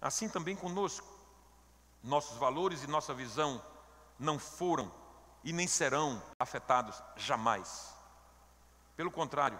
Assim 0.00 0.28
também 0.28 0.56
conosco. 0.56 1.06
Nossos 2.02 2.36
valores 2.38 2.82
e 2.82 2.86
nossa 2.86 3.14
visão 3.14 3.62
não 4.18 4.38
foram 4.38 4.92
e 5.44 5.52
nem 5.52 5.66
serão 5.66 6.22
afetados 6.38 7.02
jamais. 7.16 7.94
Pelo 8.96 9.10
contrário, 9.10 9.58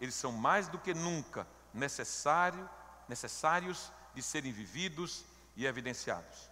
eles 0.00 0.14
são 0.14 0.32
mais 0.32 0.68
do 0.68 0.78
que 0.78 0.94
nunca 0.94 1.46
necessário, 1.72 2.68
necessários 3.08 3.92
de 4.14 4.22
serem 4.22 4.52
vividos 4.52 5.24
e 5.56 5.66
evidenciados. 5.66 6.50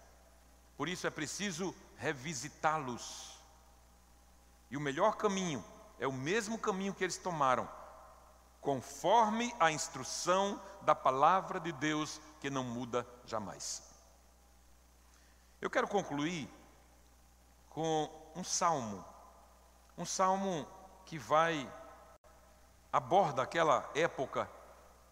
Por 0.75 0.89
isso 0.89 1.07
é 1.07 1.09
preciso 1.09 1.73
revisitá-los. 1.97 3.39
E 4.69 4.75
o 4.75 4.81
melhor 4.81 5.15
caminho 5.15 5.63
é 5.99 6.07
o 6.07 6.11
mesmo 6.11 6.57
caminho 6.57 6.93
que 6.93 7.03
eles 7.03 7.17
tomaram, 7.17 7.69
conforme 8.59 9.55
a 9.59 9.71
instrução 9.71 10.61
da 10.81 10.95
palavra 10.95 11.59
de 11.59 11.71
Deus 11.71 12.19
que 12.39 12.49
não 12.49 12.63
muda 12.63 13.07
jamais. 13.25 13.83
Eu 15.61 15.69
quero 15.69 15.87
concluir 15.87 16.49
com 17.69 18.09
um 18.35 18.43
salmo, 18.43 19.05
um 19.97 20.05
salmo 20.05 20.67
que 21.05 21.17
vai 21.17 21.71
aborda 22.91 23.41
aquela 23.41 23.89
época 23.93 24.49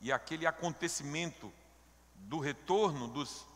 e 0.02 0.12
aquele 0.12 0.46
acontecimento 0.46 1.52
do 2.16 2.40
retorno 2.40 3.08
dos, 3.08 3.48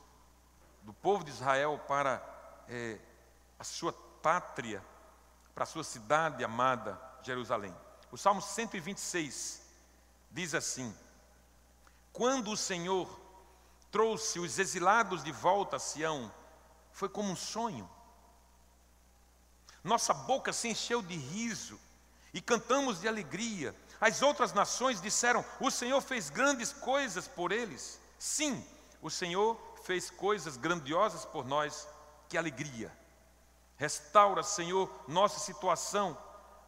do 0.88 0.94
povo 0.94 1.22
de 1.22 1.32
Israel 1.32 1.78
para 1.86 2.24
é, 2.70 2.98
a 3.60 3.64
sua 3.66 3.92
pátria, 3.92 4.82
para 5.54 5.66
a 5.66 5.68
sua 5.68 5.84
cidade 5.84 6.42
amada, 6.46 6.98
Jerusalém. 7.22 7.76
O 8.10 8.18
Salmo 8.18 8.42
126 8.42 9.62
diz 10.32 10.56
assim: 10.56 10.96
Quando 12.14 12.52
o 12.52 12.58
Senhor 12.58 13.20
trouxe 13.92 14.40
os 14.40 14.58
exilados 14.58 15.26
de 15.26 15.32
volta 15.34 15.76
a 15.76 15.80
Sião, 15.80 16.32
foi 16.94 17.10
como 17.10 17.30
um 17.30 17.36
sonho. 17.36 17.90
Nossa 19.84 20.14
boca 20.14 20.54
se 20.54 20.70
encheu 20.70 21.02
de 21.02 21.18
riso 21.18 21.78
e 22.34 22.40
cantamos 22.40 23.02
de 23.02 23.10
alegria 23.10 23.76
as 24.00 24.22
outras 24.22 24.54
nações 24.54 25.02
disseram: 25.02 25.44
O 25.60 25.72
Senhor 25.72 26.02
fez 26.02 26.30
grandes 26.30 26.72
coisas 26.72 27.28
por 27.28 27.52
eles. 27.52 28.00
Sim, 28.20 28.64
o 29.02 29.10
Senhor 29.10 29.60
fez 29.88 30.10
coisas 30.10 30.58
grandiosas 30.58 31.24
por 31.24 31.46
nós. 31.46 31.88
Que 32.28 32.38
alegria! 32.38 32.92
Restaura, 33.78 34.44
Senhor, 34.44 34.94
nossa 35.08 35.40
situação, 35.40 36.18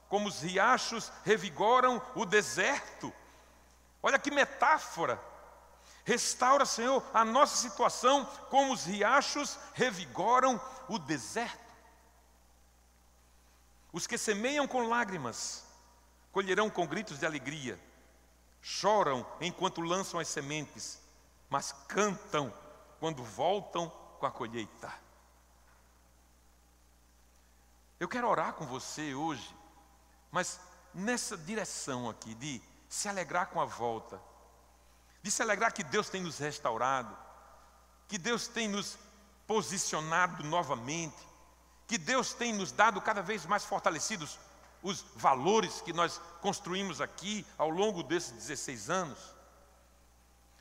como 0.07 0.29
os 0.29 0.41
riachos 0.41 1.11
revigoram 1.25 2.01
o 2.15 2.25
deserto. 2.25 3.13
Olha 4.01 4.17
que 4.17 4.31
metáfora! 4.31 5.21
Restaura, 6.05 6.65
Senhor, 6.65 7.03
a 7.13 7.25
nossa 7.25 7.57
situação, 7.57 8.25
como 8.49 8.71
os 8.73 8.85
riachos 8.85 9.59
revigoram 9.73 10.59
o 10.87 10.97
deserto. 10.97 11.59
Os 13.91 14.07
que 14.07 14.17
semeiam 14.17 14.65
com 14.65 14.87
lágrimas, 14.87 15.65
colherão 16.31 16.69
com 16.69 16.87
gritos 16.87 17.19
de 17.19 17.25
alegria, 17.25 17.77
choram 18.61 19.25
enquanto 19.41 19.81
lançam 19.81 20.19
as 20.19 20.29
sementes, 20.29 21.01
mas 21.49 21.73
cantam 21.87 22.53
quando 22.99 23.23
voltam 23.23 23.89
com 24.19 24.25
a 24.25 24.31
colheita. 24.31 24.93
Eu 27.99 28.07
quero 28.07 28.27
orar 28.27 28.53
com 28.53 28.65
você 28.65 29.13
hoje, 29.13 29.55
mas 30.31 30.59
nessa 30.93 31.37
direção 31.37 32.09
aqui 32.09 32.33
de 32.35 32.61
se 32.87 33.07
alegrar 33.07 33.47
com 33.47 33.59
a 33.59 33.65
volta, 33.65 34.21
de 35.21 35.29
se 35.29 35.41
alegrar 35.41 35.73
que 35.73 35.83
Deus 35.83 36.09
tem 36.09 36.21
nos 36.21 36.37
restaurado, 36.37 37.15
que 38.07 38.17
Deus 38.17 38.47
tem 38.47 38.67
nos 38.67 38.97
posicionado 39.45 40.43
novamente, 40.43 41.27
que 41.87 41.97
Deus 41.97 42.33
tem 42.33 42.53
nos 42.53 42.71
dado 42.71 43.01
cada 43.01 43.21
vez 43.21 43.45
mais 43.45 43.65
fortalecidos 43.65 44.39
os 44.81 45.01
valores 45.15 45.81
que 45.81 45.91
nós 45.91 46.21
construímos 46.41 47.01
aqui 47.01 47.45
ao 47.57 47.69
longo 47.69 48.01
desses 48.01 48.31
16 48.31 48.89
anos. 48.89 49.19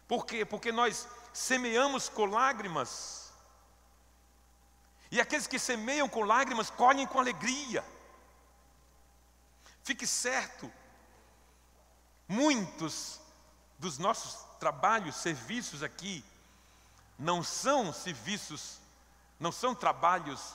Por 0.08 0.26
quê? 0.26 0.44
Porque 0.44 0.72
nós 0.72 1.06
semeamos 1.32 2.08
com 2.08 2.26
lágrimas. 2.26 3.32
E 5.10 5.20
aqueles 5.20 5.46
que 5.46 5.58
semeiam 5.58 6.08
com 6.08 6.22
lágrimas 6.22 6.70
colhem 6.70 7.06
com 7.06 7.18
alegria. 7.18 7.84
Fique 9.82 10.06
certo, 10.06 10.70
muitos 12.26 13.20
dos 13.78 13.96
nossos 13.96 14.44
trabalhos, 14.58 15.16
serviços 15.16 15.82
aqui, 15.82 16.22
não 17.18 17.42
são 17.42 17.92
serviços, 17.92 18.80
não 19.40 19.50
são 19.50 19.74
trabalhos 19.74 20.54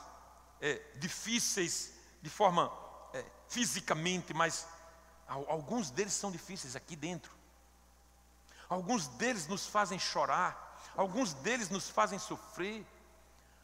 é, 0.62 0.76
difíceis 0.96 1.94
de 2.22 2.30
forma 2.30 2.72
é, 3.14 3.26
fisicamente, 3.50 4.34
mas 4.34 4.68
alguns 5.28 5.90
deles 5.90 6.14
são 6.14 6.32
difíceis 6.32 6.76
aqui 6.76 6.96
dentro. 6.96 7.32
Alguns 8.70 9.08
deles 9.08 9.48
nos 9.48 9.68
fazem 9.68 10.00
chorar, 10.00 10.80
alguns 10.96 11.34
deles 11.34 11.70
nos 11.70 11.90
fazem 11.90 12.20
sofrer, 12.20 12.86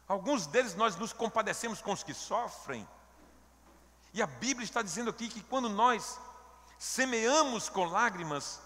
alguns 0.06 0.46
deles 0.46 0.74
nós 0.74 0.96
nos 0.96 1.12
compadecemos 1.12 1.80
com 1.80 1.92
os 1.92 2.02
que 2.02 2.14
sofrem. 2.14 2.86
E 4.12 4.22
a 4.22 4.26
Bíblia 4.26 4.64
está 4.64 4.82
dizendo 4.82 5.10
aqui 5.10 5.28
que 5.28 5.42
quando 5.42 5.68
nós 5.68 6.18
semeamos 6.78 7.68
com 7.68 7.84
lágrimas, 7.84 8.60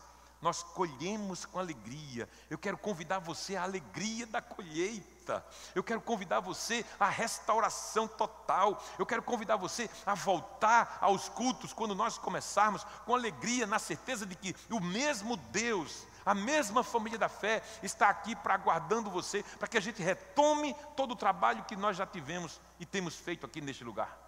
nós 0.44 0.62
colhemos 0.62 1.46
com 1.46 1.58
alegria. 1.58 2.28
Eu 2.50 2.58
quero 2.58 2.76
convidar 2.76 3.18
você 3.18 3.56
à 3.56 3.62
alegria 3.62 4.26
da 4.26 4.42
colheita. 4.42 5.42
Eu 5.74 5.82
quero 5.82 6.02
convidar 6.02 6.40
você 6.40 6.84
à 7.00 7.08
restauração 7.08 8.06
total. 8.06 8.82
Eu 8.98 9.06
quero 9.06 9.22
convidar 9.22 9.56
você 9.56 9.88
a 10.04 10.14
voltar 10.14 10.98
aos 11.00 11.30
cultos 11.30 11.72
quando 11.72 11.94
nós 11.94 12.18
começarmos 12.18 12.84
com 13.06 13.14
alegria, 13.14 13.66
na 13.66 13.78
certeza 13.78 14.26
de 14.26 14.34
que 14.34 14.54
o 14.70 14.80
mesmo 14.80 15.38
Deus, 15.38 16.06
a 16.24 16.34
mesma 16.34 16.82
família 16.82 17.18
da 17.18 17.28
fé 17.28 17.62
está 17.82 18.08
aqui 18.08 18.34
para 18.34 18.54
aguardando 18.54 19.10
você, 19.10 19.42
para 19.58 19.68
que 19.68 19.76
a 19.76 19.80
gente 19.80 20.02
retome 20.02 20.74
todo 20.96 21.12
o 21.12 21.16
trabalho 21.16 21.64
que 21.64 21.76
nós 21.76 21.96
já 21.96 22.06
tivemos 22.06 22.60
e 22.80 22.86
temos 22.86 23.16
feito 23.16 23.44
aqui 23.44 23.60
neste 23.60 23.84
lugar. 23.84 24.18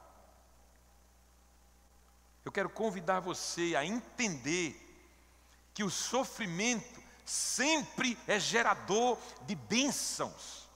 Eu 2.44 2.52
quero 2.52 2.70
convidar 2.70 3.20
você 3.20 3.74
a 3.76 3.84
entender 3.84 4.82
que 5.74 5.82
o 5.82 5.90
sofrimento 5.90 7.02
sempre 7.24 8.16
é 8.26 8.38
gerador 8.38 9.18
de 9.42 9.54
bênçãos. 9.54 10.68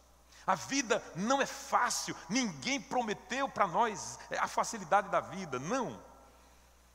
A 0.46 0.56
vida 0.56 1.00
não 1.14 1.40
é 1.40 1.46
fácil, 1.46 2.16
ninguém 2.28 2.80
prometeu 2.80 3.48
para 3.48 3.68
nós 3.68 4.18
a 4.36 4.48
facilidade 4.48 5.08
da 5.08 5.20
vida, 5.20 5.60
não. 5.60 6.02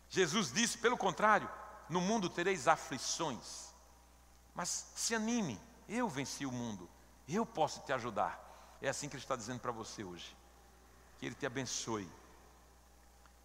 Jesus 0.09 0.51
disse, 0.51 0.77
pelo 0.77 0.97
contrário, 0.97 1.49
no 1.89 2.01
mundo 2.01 2.29
tereis 2.29 2.67
aflições, 2.67 3.64
mas 4.55 4.89
se 4.95 5.13
anime, 5.13 5.61
eu 5.87 6.07
venci 6.07 6.45
o 6.45 6.51
mundo, 6.51 6.89
eu 7.27 7.45
posso 7.45 7.81
te 7.81 7.91
ajudar. 7.91 8.41
É 8.81 8.87
assim 8.87 9.09
que 9.09 9.15
Ele 9.15 9.23
está 9.23 9.35
dizendo 9.35 9.59
para 9.59 9.71
você 9.71 10.03
hoje. 10.03 10.35
Que 11.19 11.25
Ele 11.25 11.35
te 11.35 11.45
abençoe. 11.45 12.09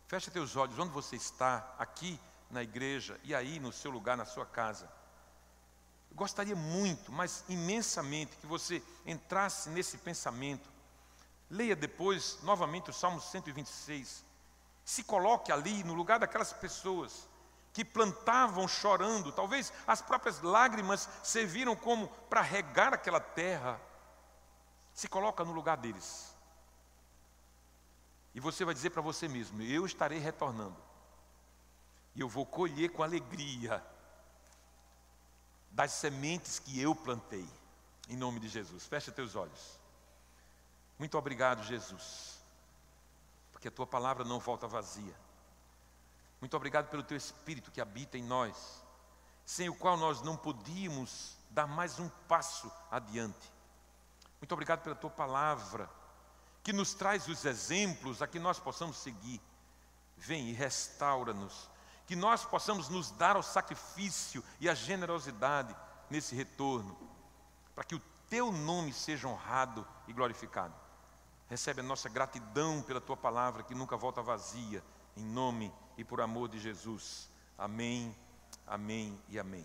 Feche 0.06 0.30
teus 0.30 0.54
olhos, 0.54 0.78
onde 0.78 0.92
você 0.92 1.16
está, 1.16 1.74
aqui 1.78 2.18
na 2.50 2.62
igreja 2.62 3.18
e 3.24 3.34
aí 3.34 3.58
no 3.58 3.72
seu 3.72 3.90
lugar, 3.90 4.16
na 4.16 4.24
sua 4.24 4.46
casa. 4.46 4.90
Eu 6.10 6.16
gostaria 6.16 6.56
muito, 6.56 7.10
mas 7.10 7.44
imensamente, 7.48 8.36
que 8.36 8.46
você 8.46 8.82
entrasse 9.04 9.68
nesse 9.70 9.98
pensamento. 9.98 10.68
Leia 11.48 11.74
depois 11.74 12.38
novamente 12.42 12.90
o 12.90 12.92
Salmo 12.92 13.20
126. 13.20 14.24
Se 14.84 15.02
coloque 15.02 15.50
ali 15.50 15.82
no 15.82 15.94
lugar 15.94 16.18
daquelas 16.18 16.52
pessoas 16.52 17.28
que 17.72 17.84
plantavam 17.84 18.66
chorando, 18.66 19.32
talvez 19.32 19.72
as 19.86 20.02
próprias 20.02 20.40
lágrimas 20.40 21.08
serviram 21.22 21.76
como 21.76 22.08
para 22.28 22.40
regar 22.40 22.92
aquela 22.92 23.20
terra. 23.20 23.80
Se 24.92 25.08
coloca 25.08 25.44
no 25.44 25.52
lugar 25.52 25.76
deles. 25.76 26.34
E 28.34 28.40
você 28.40 28.64
vai 28.64 28.74
dizer 28.74 28.90
para 28.90 29.02
você 29.02 29.28
mesmo: 29.28 29.62
Eu 29.62 29.86
estarei 29.86 30.18
retornando. 30.18 30.76
E 32.14 32.20
eu 32.20 32.28
vou 32.28 32.44
colher 32.44 32.90
com 32.90 33.02
alegria 33.02 33.84
das 35.70 35.92
sementes 35.92 36.58
que 36.58 36.80
eu 36.80 36.94
plantei. 36.94 37.48
Em 38.08 38.16
nome 38.16 38.40
de 38.40 38.48
Jesus. 38.48 38.86
Fecha 38.86 39.12
teus 39.12 39.36
olhos. 39.36 39.78
Muito 40.98 41.16
obrigado, 41.16 41.62
Jesus. 41.62 42.40
Porque 43.52 43.68
a 43.68 43.70
tua 43.70 43.86
palavra 43.86 44.24
não 44.24 44.40
volta 44.40 44.66
vazia. 44.66 45.14
Muito 46.40 46.56
obrigado 46.56 46.88
pelo 46.88 47.02
teu 47.02 47.16
espírito 47.16 47.70
que 47.70 47.80
habita 47.80 48.16
em 48.16 48.22
nós, 48.22 48.82
sem 49.44 49.68
o 49.68 49.74
qual 49.74 49.96
nós 49.96 50.22
não 50.22 50.36
podíamos 50.36 51.36
dar 51.50 51.66
mais 51.66 51.98
um 51.98 52.08
passo 52.26 52.72
adiante. 52.90 53.52
Muito 54.40 54.52
obrigado 54.52 54.82
pela 54.82 54.94
tua 54.94 55.10
palavra, 55.10 55.90
que 56.62 56.72
nos 56.72 56.94
traz 56.94 57.28
os 57.28 57.44
exemplos 57.44 58.22
a 58.22 58.26
que 58.26 58.38
nós 58.38 58.58
possamos 58.58 58.96
seguir. 58.96 59.40
Vem 60.16 60.48
e 60.48 60.52
restaura-nos, 60.52 61.68
que 62.06 62.16
nós 62.16 62.44
possamos 62.44 62.88
nos 62.88 63.10
dar 63.10 63.36
ao 63.36 63.42
sacrifício 63.42 64.42
e 64.58 64.68
à 64.68 64.74
generosidade 64.74 65.76
nesse 66.08 66.34
retorno, 66.34 66.96
para 67.74 67.84
que 67.84 67.94
o 67.94 68.02
teu 68.30 68.50
nome 68.50 68.92
seja 68.92 69.28
honrado 69.28 69.86
e 70.08 70.12
glorificado. 70.12 70.74
Recebe 71.48 71.80
a 71.80 71.84
nossa 71.84 72.08
gratidão 72.08 72.80
pela 72.82 73.00
tua 73.00 73.16
palavra 73.16 73.62
que 73.62 73.74
nunca 73.74 73.96
volta 73.96 74.22
vazia, 74.22 74.82
em 75.16 75.24
nome 75.24 75.72
e 75.96 76.04
por 76.04 76.20
amor 76.20 76.48
de 76.48 76.58
Jesus. 76.58 77.28
Amém, 77.58 78.14
amém 78.66 79.18
e 79.28 79.38
amém. 79.38 79.64